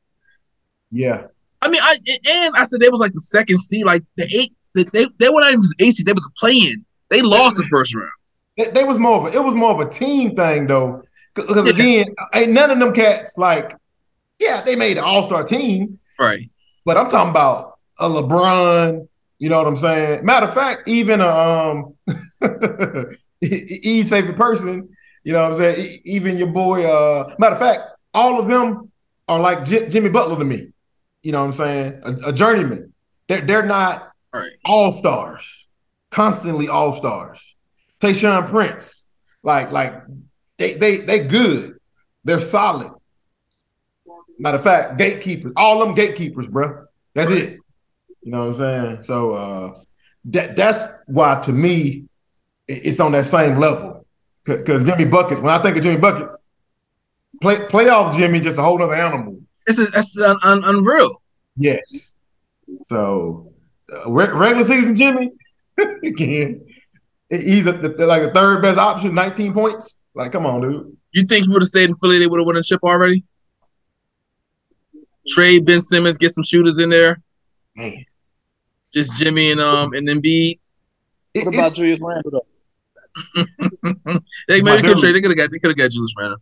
[0.91, 1.25] Yeah.
[1.61, 1.95] I mean, I
[2.29, 4.53] and I said they was like the second seed, like the eight.
[4.75, 6.05] They they, they were not even the eight seed.
[6.05, 6.83] They was playing.
[7.09, 8.09] They lost the first round.
[8.57, 11.03] They, they was more of a, it was more of a team thing though.
[11.35, 11.71] Because Yeah.
[11.73, 13.75] again, ain't none of them cats like,
[14.39, 16.49] yeah, they made an all-star team, Right.
[16.85, 19.07] But I'm talking about a LeBron,
[19.39, 20.25] You know what I'm saying?
[20.25, 21.95] Matter of fact, even a, um
[23.41, 24.89] E's favorite person,
[25.23, 25.99] you know what I'm saying?
[26.05, 27.81] Even your boy, uh matter of fact,
[28.13, 28.91] all of them
[29.27, 30.69] are like J- Jimmy Butler to me.
[31.23, 32.01] You know what I'm saying?
[32.03, 32.93] A, a journeyman.
[33.27, 34.49] They're they're not Right.
[34.65, 35.67] all stars,
[36.09, 37.55] constantly all stars.
[38.01, 39.05] Tayshaun Prince,
[39.43, 39.93] like like
[40.57, 41.77] they they they good.
[42.23, 42.91] They're solid.
[44.39, 46.85] Matter of fact, gatekeepers, all them gatekeepers, bro.
[47.13, 47.39] That's Right.
[47.43, 47.59] it.
[48.23, 49.03] You know what I'm saying?
[49.03, 49.81] So uh
[50.25, 52.05] that that's why to me
[52.67, 54.05] it's on that same level.
[54.45, 56.43] Because Jimmy Buckets, when I think of Jimmy Buckets,
[57.41, 59.39] play playoff Jimmy just a whole other animal.
[59.67, 61.21] This is that's un, un, unreal.
[61.55, 62.13] Yes.
[62.89, 63.53] So
[63.93, 65.31] uh, re- regular season Jimmy
[66.03, 66.65] again,
[67.29, 70.01] he's a, the, like the third best option, 19 points.
[70.15, 70.97] Like, come on, dude.
[71.11, 72.19] You think he would have stayed in Philly?
[72.19, 73.23] They would have won a chip already.
[75.27, 77.21] Trade Ben Simmons, get some shooters in there.
[77.75, 78.03] Man,
[78.93, 80.59] Just Jimmy and um and Embiid.
[81.33, 82.31] It- What about it's- Julius Randle?
[82.31, 82.45] though?
[84.47, 85.15] They My maybe could trade.
[85.15, 85.51] They could have got.
[85.51, 86.41] They could have got Julius Randle.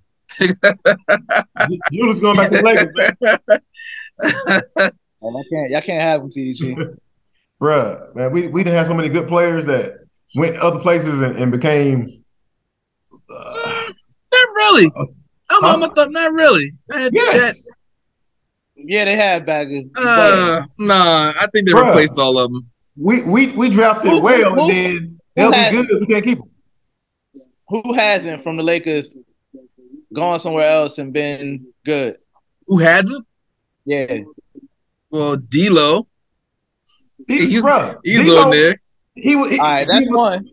[1.91, 4.91] Julius going back to the Lakers, man.
[5.23, 6.97] Oh, y'all can't, y'all can't have him, TDG.
[7.61, 9.97] Bruh, man, we we didn't have so many good players that
[10.35, 12.23] went other places and, and became.
[13.29, 13.83] Uh,
[14.33, 14.91] Not really.
[14.95, 15.07] I'm,
[15.51, 15.67] Huh?
[15.75, 16.07] I'm a thought.
[16.09, 16.71] Not really.
[16.87, 17.67] That, yes,
[18.85, 19.85] yeah, they had baggers.
[19.95, 21.33] that, uh, nah.
[21.39, 21.87] I think they Bruh.
[21.87, 22.69] replaced all of them.
[22.97, 25.99] we we we drafted Who- who- well, who- and then they'll had- be good.
[26.01, 26.49] We can't keep them.
[27.69, 29.15] Who hasn't from the Lakers
[30.13, 32.17] gone somewhere else and been good?
[32.67, 33.25] Who hasn't?
[33.85, 34.19] Yeah.
[35.09, 36.07] Well, D'Lo.
[37.27, 38.75] He, He's- bruh, He's D'Lo, on there.
[39.15, 40.49] He, was- he, All right, that's he one.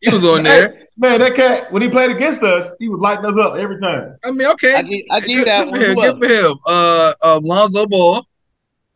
[0.00, 0.82] He was on there.
[0.98, 4.16] Man, that cat when he played against us, he was lighting us up every time.
[4.24, 4.74] I mean, okay.
[4.76, 5.94] I give, I give Good, that good for him.
[6.18, 6.56] Good for him.
[6.66, 8.26] Uh, uh, Lonzo Ball.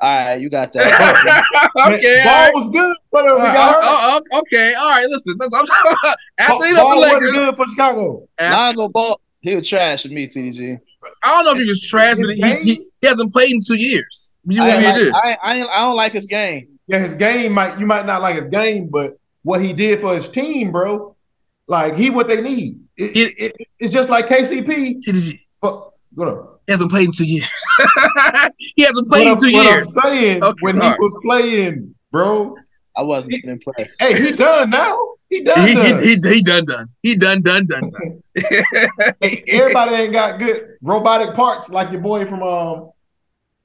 [0.03, 0.83] All right, you got that.
[1.93, 2.23] okay.
[2.25, 2.55] Ball all right.
[2.55, 4.73] was good, but uh, we Uh, got uh, uh, okay.
[4.79, 5.07] All right.
[5.11, 5.35] Listen.
[5.39, 7.37] listen I'm after they left Ball the wasn't Lakers.
[7.37, 8.29] good for Chicago.
[8.41, 10.79] Lonzo Ball, he was trash to me, TDG.
[11.23, 13.77] I don't know if he was trash, but he, he, he hasn't played in two
[13.77, 14.37] years.
[14.45, 15.11] You I, want me to do?
[15.13, 16.79] like, I, I, I don't like his game.
[16.87, 20.15] Yeah, his game might you might not like his game, but what he did for
[20.15, 21.15] his team, bro,
[21.71, 22.81] like he what they need.
[22.97, 25.01] It, It- it- it's just like KCP.
[25.03, 25.41] TDG.
[25.63, 26.63] But what up?
[26.67, 27.49] He hasn't played in two years.
[28.77, 29.95] he hasn't What played in I'm, two what I'm years.
[30.03, 32.57] saying Okay, when he was playing, bro.
[32.97, 33.95] I wasn't impressed.
[34.01, 34.99] Hey, he done now.
[35.31, 35.69] He done.
[35.69, 35.99] He, done.
[36.03, 36.87] he, he, he done done.
[37.03, 38.23] He done done done done.
[39.49, 42.91] Everybody ain't got good robotic parts like your boy from um.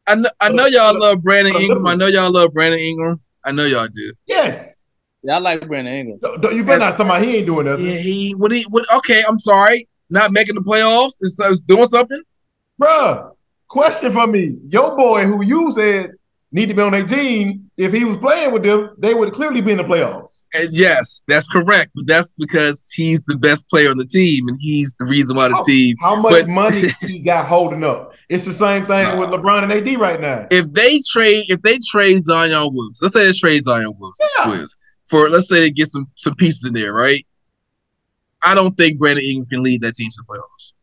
[0.07, 1.87] I know, I know uh, y'all uh, love Brandon uh, Ingram.
[1.87, 3.19] I know y'all love Brandon Ingram.
[3.43, 4.13] I know y'all do.
[4.27, 4.74] Yes,
[5.25, 6.19] Yeah, I like Brandon Ingram.
[6.21, 8.63] Don't- don't- you better not talking about he ain't doing nothing, Yeah, he what he
[8.69, 9.87] what okay, I'm sorry.
[10.09, 11.15] Not making the playoffs.
[11.21, 12.21] Is, is doing something.
[12.81, 13.31] Bruh,
[13.67, 16.11] Question for me: Your boy, who you said
[16.51, 19.59] need to be on their team, if he was playing with them, they would clearly
[19.59, 20.45] be in the playoffs.
[20.53, 21.89] And yes, that's correct.
[21.95, 25.49] But that's because he's the best player on the team, and he's the reason why
[25.49, 25.65] the Oh.
[25.65, 25.95] team.
[26.01, 28.13] How much But- money he got holding up?
[28.29, 30.45] It's the same thing with LeBron and AD right now.
[30.51, 34.47] If they trade, if they trade Zion Williams, let's say they trade Zion Williams, Yeah.
[34.49, 34.75] Williams
[35.07, 37.25] for let's say they get some some pieces in there, right?
[38.43, 40.73] I don't think Brandon Ingram can lead that team to the playoffs.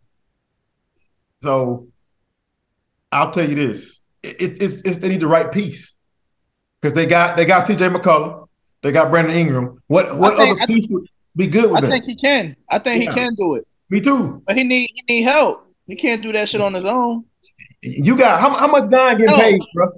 [1.42, 1.88] So
[3.10, 5.94] I'll tell you this: it, it- it's, it's they need the right piece
[6.80, 8.48] because they got they got CJ McCollum,
[8.82, 9.82] they got Brandon Ingram.
[9.88, 11.06] What what think- other I- piece would
[11.36, 11.90] be good with I them?
[11.90, 12.56] think he can.
[12.70, 13.10] I think Yeah.
[13.10, 14.42] he can do it, Me too.
[14.46, 15.66] but he need he need help.
[15.86, 17.24] He can't do that shit on his own.
[17.82, 19.42] You got how, how much Zion getting No.
[19.42, 19.90] paid, bro?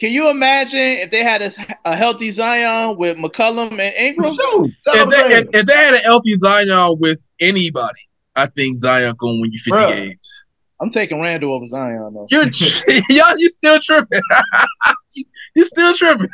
[0.00, 1.52] Can you imagine if they had a,
[1.84, 4.34] a healthy Zion with McCollum and Ingram?
[4.34, 4.64] sure.
[4.86, 8.00] If they, if, if they had an LP Zion with anybody,
[8.34, 9.88] I think Zion gonna win you fifty Bruh.
[9.88, 10.44] games.
[10.80, 12.26] I'm taking Randle over Zion though.
[12.30, 12.44] You're
[13.10, 14.22] y'all, you still tripping.
[15.12, 15.24] you,
[15.56, 16.30] you still tripping.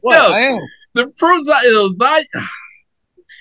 [0.00, 0.28] What?
[0.28, 0.34] Yo.
[0.34, 0.60] I am.
[0.94, 2.48] The proof is Zion.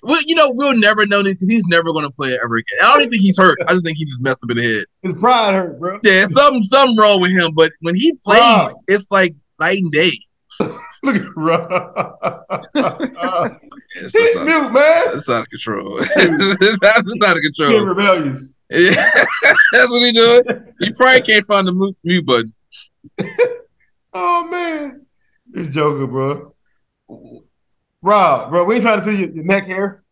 [0.03, 2.55] Well, you know, we'll never know this because he's never going to play it ever
[2.55, 2.77] again.
[2.81, 3.57] I don't even think he's hurt.
[3.67, 4.85] I just think he just messed up in the head.
[5.01, 5.99] His pride hurt, bro.
[6.03, 7.51] Yeah, something something wrong with him.
[7.55, 10.11] But when he plays, it's like night and day.
[11.03, 12.15] Look at bro.
[13.95, 15.03] It's, He's out, mute, man.
[15.15, 15.97] it's out of control.
[15.99, 17.85] it's, out, it's out of Being control.
[17.85, 18.59] rebellious.
[18.69, 18.91] Yeah,
[19.71, 20.43] that's what he doing.
[20.79, 22.53] He probably can't find the mute, mute button.
[24.13, 25.01] Oh man,
[25.47, 26.53] this Joker, bro.
[28.01, 30.03] Rob, bro, we ain't trying to see your, your neck hair.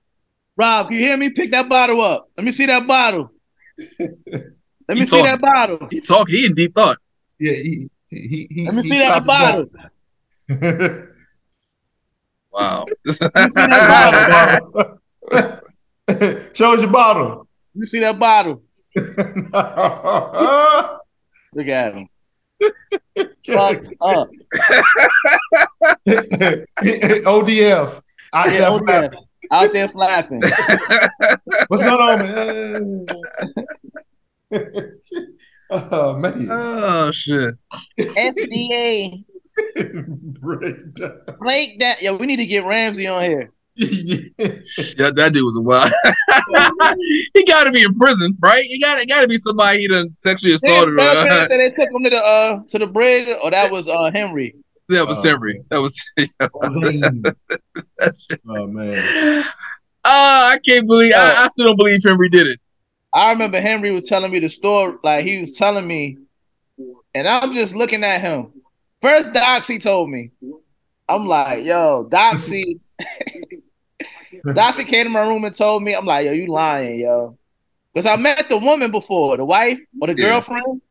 [0.58, 1.30] Rob, can you hear me?
[1.30, 2.30] Pick that bottle up.
[2.38, 3.32] Let me see that bottle.
[4.00, 5.26] Let me He see talking.
[5.26, 5.88] that bottle.
[5.92, 6.30] He talk.
[6.30, 6.98] He in deep thought.
[7.40, 8.66] Yeah, he he he.
[8.66, 9.66] Let me he see that stopped bottle.
[10.48, 11.08] the
[12.52, 12.86] Wow.
[13.06, 14.62] that
[15.30, 16.50] bottle.
[16.54, 17.48] Show us your bottle.
[17.76, 18.64] Let me see that bottle.
[21.54, 22.08] Look at him.
[23.46, 24.30] Fuck up.
[27.26, 28.02] ODF.
[28.34, 29.12] Out Yeah, there out there,
[29.52, 30.42] out there flapping.
[31.68, 33.06] What's going on, man?
[35.70, 36.48] oh man.
[36.50, 37.56] oh shit.
[38.00, 39.24] FDA
[40.40, 41.20] Breakdown.
[41.40, 42.02] break that.
[42.02, 43.52] Yo, we need to get Ramsey on here.
[43.76, 45.92] Yeah, that dude was a wild.
[47.34, 48.64] he got to be in prison, right?
[48.64, 49.08] He got it.
[49.10, 50.96] Got to be somebody he done sexually assaulted.
[50.96, 53.72] Nigga, Or, Bill said they took him to the uh to the brig, or that
[53.72, 54.56] was uh Henry.
[54.90, 55.62] That was Uh, Henry.
[55.70, 56.04] That was.
[58.46, 59.44] oh man.
[60.10, 61.12] Oh, I can't believe.
[61.14, 62.62] I, I still don't believe Henry did it.
[63.12, 66.18] I remember Henry was telling me the story, like he was telling me,
[67.14, 68.54] and I'm just looking at him.
[69.02, 70.32] First, Doxy told me.
[71.10, 72.80] I'm like, yo, Doxy.
[74.46, 77.38] Doxy came to my room and told me, I'm like, yo, you lying, yo.
[77.94, 80.30] Because I met the woman before, the wife or the Yeah.
[80.30, 80.82] girlfriend.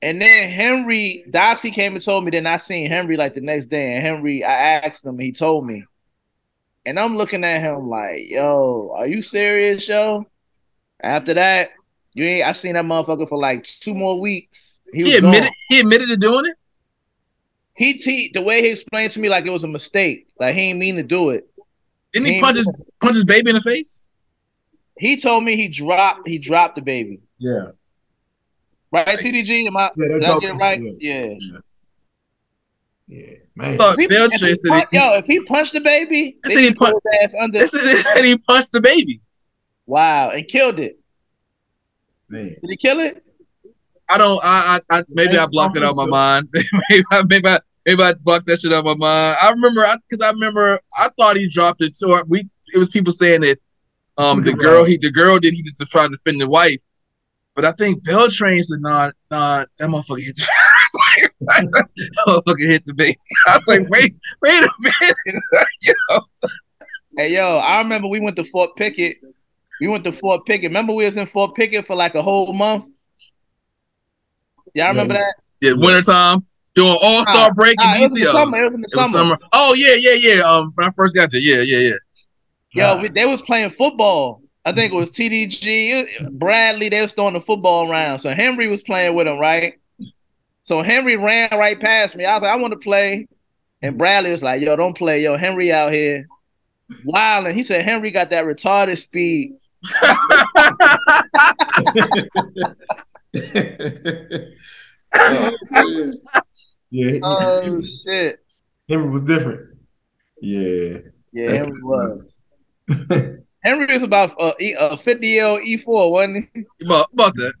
[0.00, 3.66] And then Henry, Doxy came and told me, then I seen Henry like the next
[3.66, 3.94] day.
[3.94, 5.84] And Henry, I asked him, he told me.
[6.86, 10.26] And I'm looking at him like, yo, are you serious, yo?
[11.02, 11.70] After that,
[12.14, 14.78] you ain't I seen that motherfucker for like two more weeks.
[14.92, 15.42] He, He admitted.
[15.42, 15.52] gone.
[15.68, 16.56] He admitted to doing it.
[17.74, 20.28] He te- the way he explained to me like it was a mistake.
[20.40, 21.48] Like he didn't mean to do it.
[22.12, 24.08] Didn't He he punch his punch his baby in the face?
[24.98, 27.20] He told me he dropped he dropped the baby.
[27.38, 27.72] Yeah.
[28.90, 29.66] Right, TDG?
[29.66, 30.78] Am I, Yeah, did I get it right?
[30.78, 30.96] okay.
[31.00, 31.58] Yeah.
[33.06, 33.26] Yeah.
[33.54, 33.78] Man.
[33.78, 35.80] Fuck, If he- Bill if he Trey said pun- he, yo, if he punched the
[35.80, 37.58] baby, They they said he should put pun- his ass under.
[37.58, 39.18] they said they said he punched the baby.
[39.86, 40.98] Wow, and killed it.
[42.28, 42.48] Man.
[42.60, 43.24] Did he kill it?
[44.08, 44.40] I don't.
[44.42, 44.80] I.
[44.90, 46.48] I, I maybe I blocked it out of my mind.
[46.90, 47.22] maybe I.
[47.28, 47.58] Maybe I.
[47.86, 49.36] Maybe I blocked that shit out of my mind.
[49.42, 52.22] I remember because I, remember I thought he dropped it too.
[52.26, 53.58] We it was people saying that
[54.18, 56.76] um the girl he the girl did he just to try to defend the wife,
[57.58, 60.46] but I think Beltran said nah nah that motherfucker hit the
[62.28, 63.18] motherfucker hit the baby.
[63.48, 65.16] I was like wait wait a minute.
[67.16, 69.16] Hey yo, I remember we went to Fort Pickett.
[69.80, 70.68] We went to Fort Pickett.
[70.70, 72.84] Remember we was in Fort Pickett for like a whole month?
[74.72, 75.20] Y'all remember Yeah.
[75.20, 75.34] that?
[75.60, 76.46] Yeah, wintertime
[76.76, 78.30] doing All Star Nah, break Nah, in it was in the DC.
[78.30, 78.58] summer.
[78.58, 79.18] It was in the It was summer.
[79.30, 79.38] summer.
[79.52, 80.40] Oh yeah yeah yeah.
[80.42, 81.96] Um, when I first got there, yeah yeah yeah.
[82.94, 84.40] Yo, we, they was playing football.
[84.64, 86.88] I think it was TDG, Bradley.
[86.88, 88.18] They was throwing the football around.
[88.18, 89.78] So Henry was playing with him, right?
[90.62, 92.26] So Henry ran right past me.
[92.26, 93.28] I was like, I want to play.
[93.80, 95.22] And Bradley was like, Yo, don't play.
[95.22, 96.26] Yo, Henry out here.
[97.04, 97.46] Wild.
[97.46, 99.54] And he said Henry got that retarded speed.
[106.90, 107.18] yeah.
[107.22, 108.40] Oh shit.
[108.88, 109.78] Henry was different.
[110.40, 110.98] Yeah.
[111.32, 112.22] Yeah, Henry was.
[113.62, 116.64] Henry was about uh, E- uh 50 L E4, wasn't he?
[116.84, 117.52] About, about that.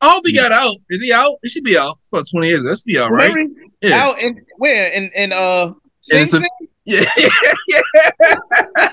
[0.00, 0.76] I hope he got out.
[0.90, 1.36] Is he out?
[1.42, 1.96] He should be out.
[1.98, 2.68] It's about 20 years ago.
[2.70, 3.28] That should be out, right?
[3.28, 3.48] Henry
[3.80, 4.04] Yeah.
[4.04, 4.92] out in where?
[4.92, 5.66] In in uh
[6.12, 6.50] In Sing some- Sing?
[6.84, 7.04] Yeah.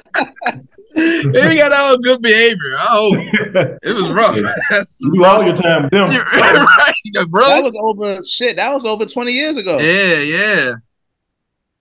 [0.96, 2.72] Maybe he got out of good behavior.
[2.78, 3.18] I hope.
[3.84, 4.38] It was rough.
[4.70, 6.12] That's You do all your time with them.
[6.12, 8.56] You're right, That was over shit.
[8.58, 9.78] That was over 20 years ago.
[9.80, 10.72] Yeah, yeah.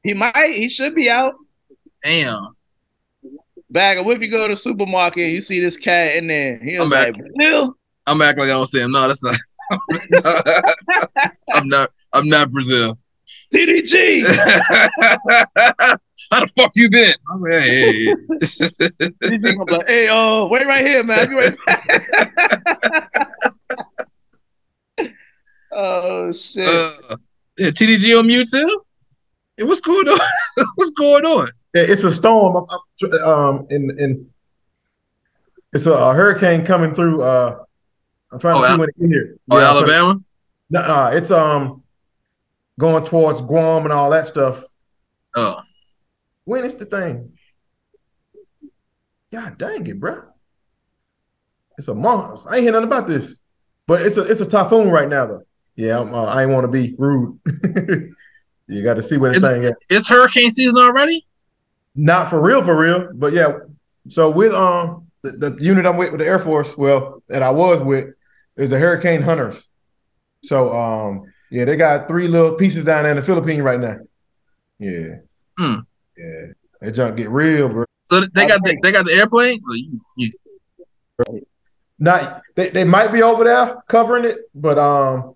[0.02, 1.34] He might, he should be out.
[2.02, 2.48] Damn.
[3.72, 6.58] Bag what if you go to the supermarket and you see this cat in there?
[6.58, 7.74] He was I'm like, Brazil.
[8.06, 8.92] I'm acting like I don't see him.
[8.92, 9.34] No, that's not.
[11.54, 11.90] I'm not.
[12.12, 12.98] I'm not Brazil.
[13.54, 14.26] TDG.
[16.30, 17.14] How the fuck you been?
[17.14, 18.14] I was like, hey, hey,
[19.22, 19.38] hey.
[19.54, 21.20] Gonna like, hey, oh, wait right here, man.
[21.20, 21.88] I'll be right back.
[25.72, 26.68] oh shit.
[26.68, 27.16] uh,
[27.56, 28.82] yeah, TDG on mute too.
[29.56, 30.20] Hey, what's going on?
[30.74, 31.48] what's going on?
[31.74, 32.66] It's a storm.
[33.24, 34.30] Um, in in
[35.72, 37.22] it's a, a hurricane coming through.
[37.22, 37.64] Uh,
[38.30, 39.36] I'm trying Oh, to see Al- when it get here.
[39.50, 40.20] Oh, Yeah, Alabama.
[40.70, 41.82] No, uh, it's um
[42.78, 44.62] going towards Guam and all that stuff.
[45.36, 45.60] Oh,
[46.44, 47.32] When is the thing?
[49.32, 50.24] God dang it, bro!
[51.78, 52.42] It's a month.
[52.46, 53.40] I ain't hear nothing about this,
[53.86, 55.42] but it's a it's a typhoon right now though.
[55.74, 57.38] Yeah, I'm, uh, I ain't want to be rude.
[58.68, 59.74] you got to see where this It's- thing at.
[59.88, 61.26] it's hurricane season already.
[61.94, 63.58] Not for real, for real, but yeah.
[64.08, 67.50] So with um the, the unit I'm with with the Air Force, well, that I
[67.50, 68.14] was with,
[68.56, 69.68] is the Hurricane Hunters.
[70.42, 73.98] So um yeah, they got three little pieces down there in the Philippines right now.
[74.78, 75.16] Yeah,
[75.58, 75.80] Hmm.
[76.16, 76.46] yeah,
[76.80, 77.84] that junk get real, bro.
[78.04, 79.60] So they got the, they got the airplane.
[80.16, 80.32] You,
[81.98, 85.34] Not they, they might be over there covering it, but um,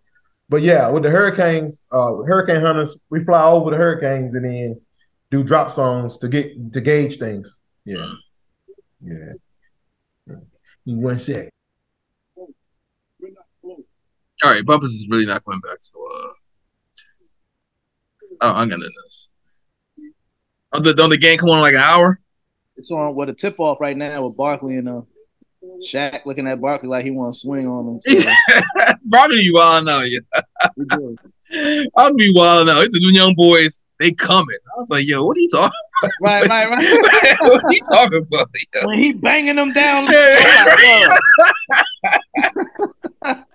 [0.49, 4.81] but yeah, with the hurricanes, uh, Hurricane Hunters, we fly over the hurricanes and then
[5.37, 7.55] do dropsondes to get to gauge things.
[7.85, 8.07] Yeah,
[9.03, 9.33] yeah.
[10.87, 11.51] In One sec.
[14.45, 15.79] all right, Bumpus is really not coming back.
[15.81, 16.29] So uh,
[18.43, 19.29] oh, I'm gonna this.
[20.73, 22.21] Oh, the, don't the game come on like an hour?
[22.77, 25.01] It's on with a tip off right now with Barkley and uh
[25.81, 28.01] Shaq looking at Barkley like he want to swing on him.
[28.23, 30.21] So, Barkley, you wild now, yeah.
[31.97, 32.81] I'll be wild now.
[32.81, 33.83] It's the young boys.
[33.99, 34.47] They coming.
[34.47, 35.73] I was like, yo, what are you talking?
[36.21, 37.37] right, right, right.
[37.41, 38.49] what are you talking about?
[38.75, 38.87] Yo?
[38.87, 40.07] when he banging them down.
[40.09, 41.09] I'm
[43.25, 43.51] like.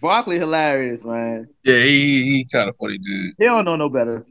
[0.00, 1.48] Barkley hilarious, man.
[1.64, 3.34] Yeah, he, he kind of funny dude.
[3.38, 4.26] He don't know no better.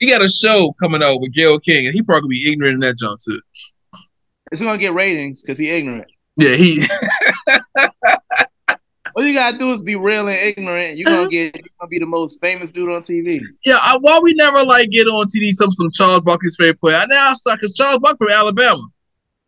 [0.00, 2.80] He got a show coming out with Gayle King, and he probably be ignorant in
[2.80, 3.40] that jump too.
[4.50, 6.10] It's gonna get ratings because he ignorant.
[6.36, 6.84] Yeah, he.
[9.16, 10.96] All you gotta do is be real and ignorant.
[10.96, 11.28] You're gonna mm-hmm.
[11.28, 11.56] get.
[11.56, 13.40] You're gonna be the most famous dude on TV.
[13.64, 16.96] yeah, I, why we never like get on TV some some Charles Barkley's favorite player?
[16.96, 18.82] I now suck because Charles Barkley from Alabama.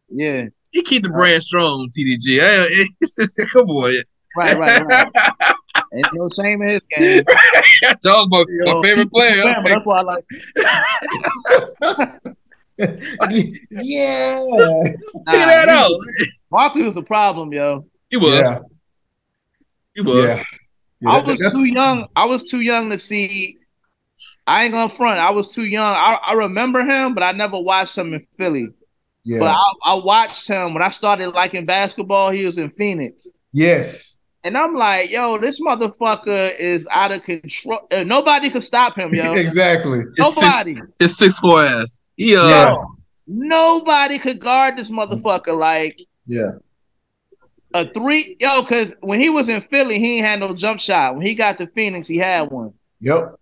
[0.09, 2.41] Yeah, He keep the brand strong, TDG.
[2.41, 2.67] Hey,
[3.01, 3.95] it's, it's, come on,
[4.37, 5.12] right, right, right.
[5.93, 7.23] Ain't no shame in his game.
[8.05, 9.37] Charles Barkley, You my favorite player.
[9.37, 10.25] Yeah, but that's why I like.
[13.71, 14.39] yeah.
[14.39, 15.91] Nah, Figure that out.
[16.51, 17.87] Barkley was a problem, yo.
[18.11, 18.39] He was.
[18.39, 18.61] Yeah.
[19.97, 20.37] He was.
[20.37, 20.43] Yeah.
[21.01, 22.09] Yeah, I was too young.
[22.17, 23.59] I was too young to see.
[24.47, 25.19] I ain't gonna front.
[25.19, 25.95] I was too young.
[25.95, 28.69] I, I remember him, but I never watched him in Philly.
[29.25, 29.41] Yeah.
[29.41, 32.31] But I, I watched him when I started liking basketball.
[32.31, 34.19] He was in Phoenix, yes.
[34.45, 37.81] and I'm like, yo, this motherfucker is out of control.
[37.91, 39.33] Uh, nobody could stop him, yo.
[39.35, 40.05] exactly.
[40.17, 40.77] His six, Nobody.
[41.01, 41.99] his six four ass.
[42.17, 42.75] He uh, Yeah.
[43.27, 46.53] Nobody could guard this motherfucker like Yeah.
[47.77, 48.37] A three.
[48.41, 51.14] Yo, because when he was in Philly, he ain't had no jump shot.
[51.14, 52.72] When he got to Phoenix, he had one.
[53.01, 53.35] Yep.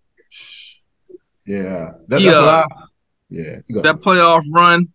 [1.47, 1.93] Yeah.
[2.09, 2.31] That, Yeah.
[2.31, 2.67] That's what I,
[3.31, 3.57] yeah.
[3.83, 4.89] That playoff run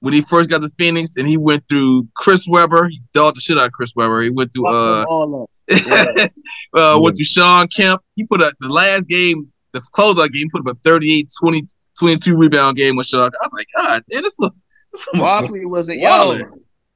[0.00, 2.88] when he first got to Phoenix and he went through Chris Webber.
[2.88, 4.22] He dogged the shit out of Chris Webber.
[4.22, 5.50] He went through uh them all up.
[6.74, 8.02] uh went through Shawn Kemp.
[8.16, 11.66] He put up the last game, the closeout game, put up a 38 20
[11.98, 13.22] 22 rebound game with Shawn.
[13.22, 14.50] I was like, God, man, this is
[14.92, 16.50] this is Barkley wasn't yo, Wildin'.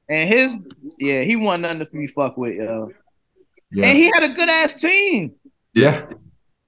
[0.08, 0.58] And his
[0.98, 2.90] yeah, he wasn't nothing to be fucked with, yo.
[3.72, 3.86] yeah.
[3.86, 5.32] And he had a good ass team.
[5.74, 6.06] yeah.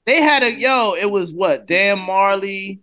[0.06, 0.94] They had a yo.
[0.94, 2.78] It was what Dan Majerle,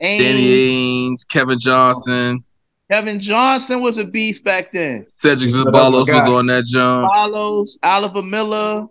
[0.00, 2.44] Danny Ainge, Ainge, Kevin Johnson,
[2.90, 5.06] Kevin Johnson was a beast back then.
[5.18, 7.08] Cedric Another Ceballos was on that jump.
[7.10, 8.86] Carlos, Oliver Miller,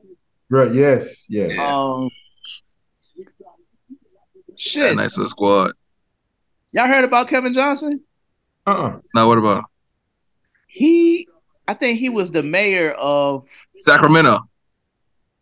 [0.50, 0.74] Right.
[0.74, 1.26] Yes.
[1.30, 1.56] Yes.
[1.56, 1.76] Yeah.
[1.78, 2.10] um,
[3.18, 3.26] That
[4.58, 4.96] shit.
[4.96, 5.72] nice little squad.
[6.72, 8.02] Y'all heard about Kevin Johnson?
[8.68, 9.00] Uh-uh.
[9.16, 9.66] Now what about him?
[10.70, 11.28] He,
[11.68, 13.46] I think he was the mayor of
[13.76, 14.48] Sacramento?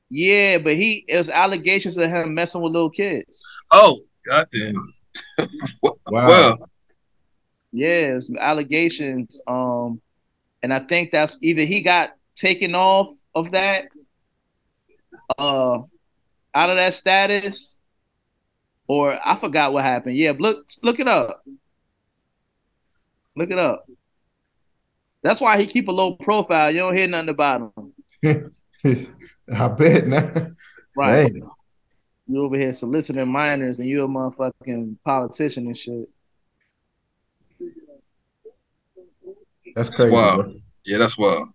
[0.09, 3.43] yeah, but he it was allegations of him messing with little kids.
[3.71, 4.93] Oh, goddamn.
[6.09, 6.27] Wow.
[6.27, 6.69] Well,
[7.73, 9.41] Yeah, it was allegations.
[9.47, 9.99] Um,
[10.63, 13.85] and I think that's either he got taken off of that,
[15.37, 15.79] uh,
[16.53, 17.79] out of that status,
[18.87, 20.15] or I forgot what happened.
[20.15, 21.43] Yeah, look, look it up.
[23.35, 23.85] Look it up.
[25.23, 26.71] That's why he keep a low profile.
[26.71, 27.73] You don't hear nothing about
[28.23, 28.51] him,
[29.53, 30.47] I bet now.
[30.95, 31.33] right?
[31.33, 31.49] Dang.
[32.27, 36.09] You over here soliciting minors, and you a motherfucking politician and shit.
[39.75, 40.09] That's crazy.
[40.09, 40.43] wild.
[40.43, 40.53] bro.
[40.85, 41.49] yeah, that's wild.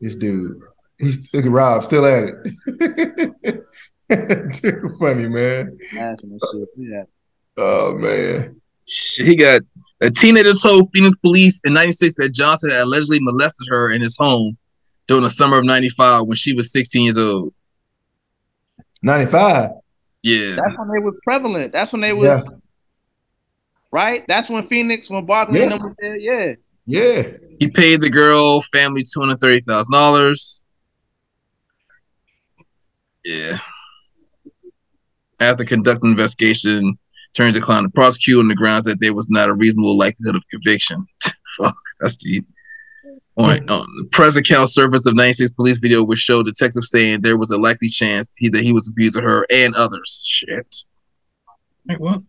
[0.00, 0.60] This dude.
[0.98, 3.64] He's look at Rob still at it.
[4.54, 5.78] Too funny, man.
[5.90, 6.68] Shit.
[6.76, 7.02] Yeah.
[7.56, 8.60] Oh man.
[8.84, 9.62] He got
[10.00, 14.16] a teenager told Phoenix police in '96 that Johnson had allegedly molested her in his
[14.16, 14.56] home
[15.06, 17.54] during the summer of '95 when she was 16 years old.
[19.02, 19.70] 95.
[20.22, 21.72] Yeah, That's when they was prevalent.
[21.72, 22.50] That's when they was
[23.92, 24.24] right.
[24.26, 25.74] That's when Phoenix, when Barkley Yeah.
[25.76, 26.16] was there.
[26.18, 26.54] Yeah.
[26.86, 27.36] Yeah.
[27.60, 30.64] he paid the girl family two hundred thirty thousand dollars.
[33.24, 33.58] Yeah.
[35.40, 36.98] After conducting an investigation,
[37.36, 40.48] attorney declined to prosecute on the grounds that there was not a reasonable likelihood of
[40.48, 41.04] conviction.
[41.60, 42.46] Fuck, that's deep.
[43.38, 47.36] On, on the press account surface of 96 police video, which showed detectives saying there
[47.36, 50.22] was a likely chance he, that he was abusing her and others.
[50.24, 50.74] Shit.
[51.86, 52.22] Wait, what?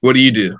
[0.00, 0.58] What do you do?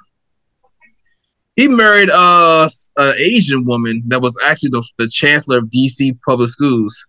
[1.56, 6.48] He married uh an Asian woman that was actually the, the chancellor of DC public
[6.48, 7.06] schools,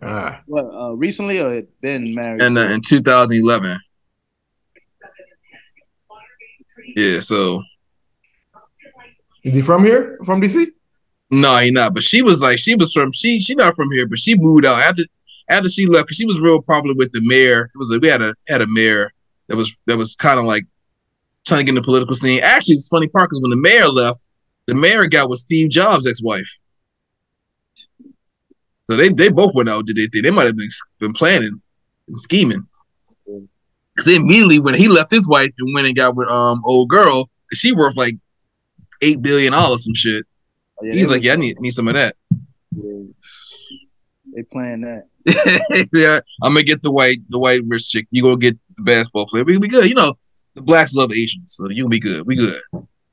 [0.00, 0.40] Ah.
[0.46, 0.64] What?
[0.64, 2.40] Uh, recently or it been married?
[2.42, 3.76] and uh, in 2011.
[6.96, 7.62] Yeah, so
[9.44, 10.18] Is he from here?
[10.24, 10.66] From DC?
[11.30, 11.94] no, he not.
[11.94, 14.64] But she was like, she was from she she not from here, but she moved
[14.66, 15.02] out after
[15.48, 17.64] after she left because she was real popular with the mayor.
[17.74, 19.12] It was like we had a had a mayor
[19.48, 20.64] that was that was kind of like
[21.46, 22.40] trying to get in the political scene.
[22.42, 24.20] Actually, it's funny part because when the mayor left,
[24.66, 26.48] the mayor got with Steve Jobs' ex-wife.
[28.88, 30.68] So they they both went out did they think they might have been
[30.98, 31.60] been planning
[32.08, 32.66] and scheming.
[33.98, 37.28] Cause immediately when he left his wife and went and got with um old girl,
[37.52, 38.14] she worth like
[39.02, 40.24] eight billion dollars some shit.
[40.80, 42.14] Oh, yeah, He's like, yeah, I need need some of that.
[42.74, 43.08] was-
[44.34, 45.08] They playing that.
[45.94, 48.06] yeah, I'm gonna get the white the white rich chick.
[48.10, 49.44] You gonna get the basketball player.
[49.44, 49.88] We be good.
[49.88, 50.14] You know,
[50.54, 52.26] the blacks love Asians, so you gonna be good.
[52.26, 52.58] We good.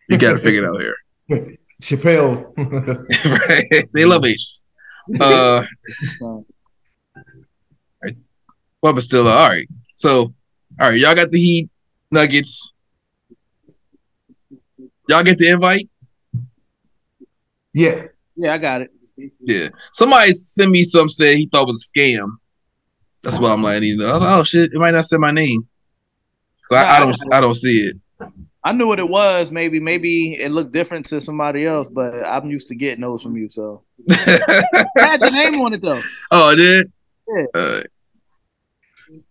[0.07, 1.57] You got to figure it out here.
[1.81, 2.55] Chappelle.
[3.49, 3.89] right?
[3.93, 4.63] They love Asians.
[5.19, 5.63] Uh,
[8.81, 9.67] but still, uh, all right.
[9.95, 10.33] So,
[10.79, 11.69] all right, y'all got the Heat,
[12.11, 12.71] Nuggets.
[15.09, 15.89] Y'all get the invite.
[17.73, 18.07] yeah.
[18.37, 18.91] Yeah, I got it.
[19.39, 19.69] Yeah.
[19.93, 22.27] Somebody sent me some said he thought it was a scam.
[23.23, 25.17] That's why I'm like, you know, I was like, oh shit, it might not say
[25.17, 25.67] my name.
[26.67, 27.95] 'Cause I, I don't, I don't see it.
[28.65, 29.51] I knew what it was.
[29.51, 33.37] Maybe, maybe it looked different to somebody else, but I'm used to getting those from
[33.37, 33.47] you.
[33.47, 36.01] So I had your name on it though.
[36.31, 36.91] oh, it did.
[37.27, 37.45] Yeah.
[37.53, 37.81] Uh,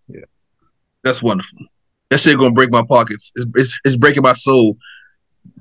[0.07, 0.21] Yeah.
[1.03, 1.59] That's wonderful.
[2.11, 3.33] That shit gonna break my pockets.
[3.35, 4.77] It's, it's, it's breaking my soul.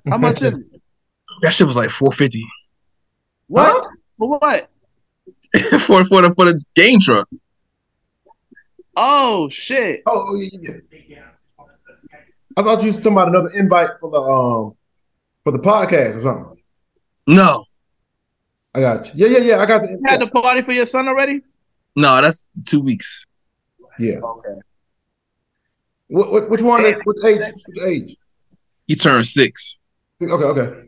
[0.07, 0.65] How much is it?
[1.41, 2.45] That shit was like four fifty
[3.47, 3.89] What?
[4.19, 4.69] For what?
[5.79, 7.27] for for the for the game truck.
[8.95, 10.03] Oh shit!
[10.05, 10.75] Oh, yeah,
[11.07, 11.29] yeah.
[12.57, 14.75] I thought you was talking about another invite for the um
[15.43, 16.61] for the podcast or something.
[17.27, 17.65] No,
[18.75, 19.27] I got you.
[19.27, 19.59] Yeah, yeah, yeah.
[19.59, 21.41] I got the You had the party for your son already?
[21.95, 23.25] no, that's two weeks.
[23.99, 24.15] Yeah.
[24.23, 24.59] Okay.
[26.07, 26.85] What, what, which one?
[26.85, 27.53] is- Which age?
[27.67, 28.15] Which age?
[28.87, 29.79] He turned six.
[30.21, 30.87] Okay, okay.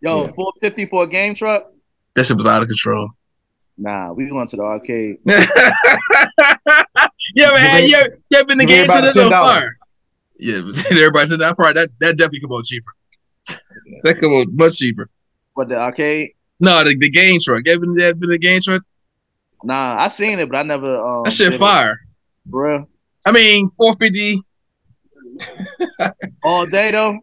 [0.00, 0.30] Yo, Yeah.
[0.32, 1.70] four fifty for a game truck?
[2.14, 3.10] That shit was out of control.
[3.78, 5.18] Nah, we going to the arcade.
[5.26, 5.34] you
[7.44, 9.60] ever had you ever, you ever been the Give game truck everybody that's on $10.
[9.60, 9.76] fire?
[10.40, 10.56] Yeah,
[10.90, 11.74] everybody said that part.
[11.74, 12.92] That that definitely come on cheaper.
[14.04, 15.08] that come on much cheaper.
[15.54, 16.30] But the arcade?
[16.58, 17.62] No, the, the game truck.
[17.66, 18.82] You ever been, ever been the game truck?
[19.62, 20.96] Nah, I seen it, but I never.
[20.96, 21.58] Um, That shit did it.
[21.58, 22.00] fire.
[22.48, 22.86] Bruh.
[23.26, 24.38] I mean, four fifty.
[26.42, 27.18] All day though?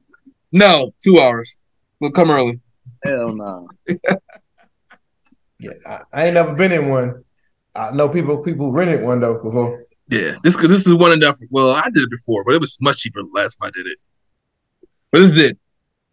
[0.51, 1.63] No, two hours.
[1.99, 2.61] We'll come early.
[3.03, 3.67] Hell no.
[5.59, 7.23] Yeah, I, I ain't never been in one.
[7.75, 9.83] I know people people rented one though before.
[10.09, 11.33] Yeah, this this is one and done.
[11.49, 13.87] Well, I did it before, but it was much cheaper the last time I did
[13.87, 13.97] it.
[15.11, 15.57] But this is it.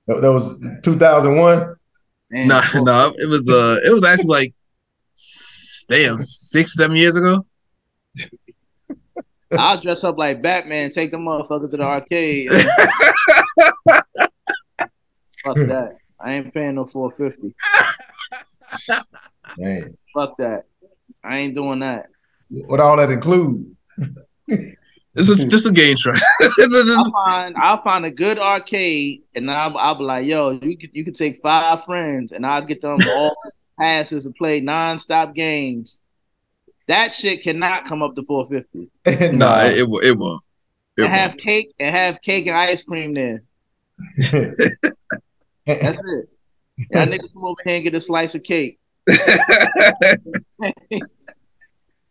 [0.07, 1.77] That, that was 2001.
[2.31, 2.75] Man, No, fuck.
[2.85, 4.55] no, it was uh, it was actually like,
[5.89, 7.47] damn, six, seven years ago.
[9.59, 12.51] I'll dress up like Batman, take the motherfuckers to the arcade.
[15.45, 15.97] Fuck that.
[16.19, 17.55] I ain't paying no 450.
[19.59, 20.65] Man, Fuck that.
[21.23, 22.07] I ain't doing that.
[22.49, 23.77] what all that include?
[25.17, 26.21] This is just a game track.
[26.41, 30.27] this is just, I'll find I'll find a good arcade and I'll, I'll be like,
[30.27, 33.37] yo, you could you could take five friends and I'll get them all
[33.79, 36.01] passes to play non-stop games.
[36.89, 38.91] That shit cannot come up to 450.
[39.37, 40.43] nah, it, it, won't- it won't.
[40.97, 41.21] It And won't.
[41.23, 43.43] have cake and have cake and ice cream there.
[45.67, 46.29] That's it.
[46.91, 48.79] Y'all niggas come over here and get a slice of cake.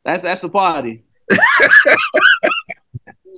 [0.06, 1.04] That's that's a party.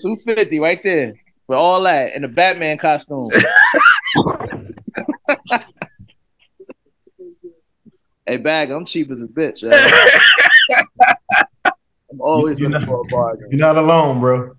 [0.01, 1.13] Two fifty right there
[1.47, 3.29] for all that in the Batman costume.
[8.25, 9.63] hey, bag, I'm cheap as a bitch.
[12.11, 13.47] I'm always You looking know- for a bargain.
[13.51, 14.55] You're not alone, bro.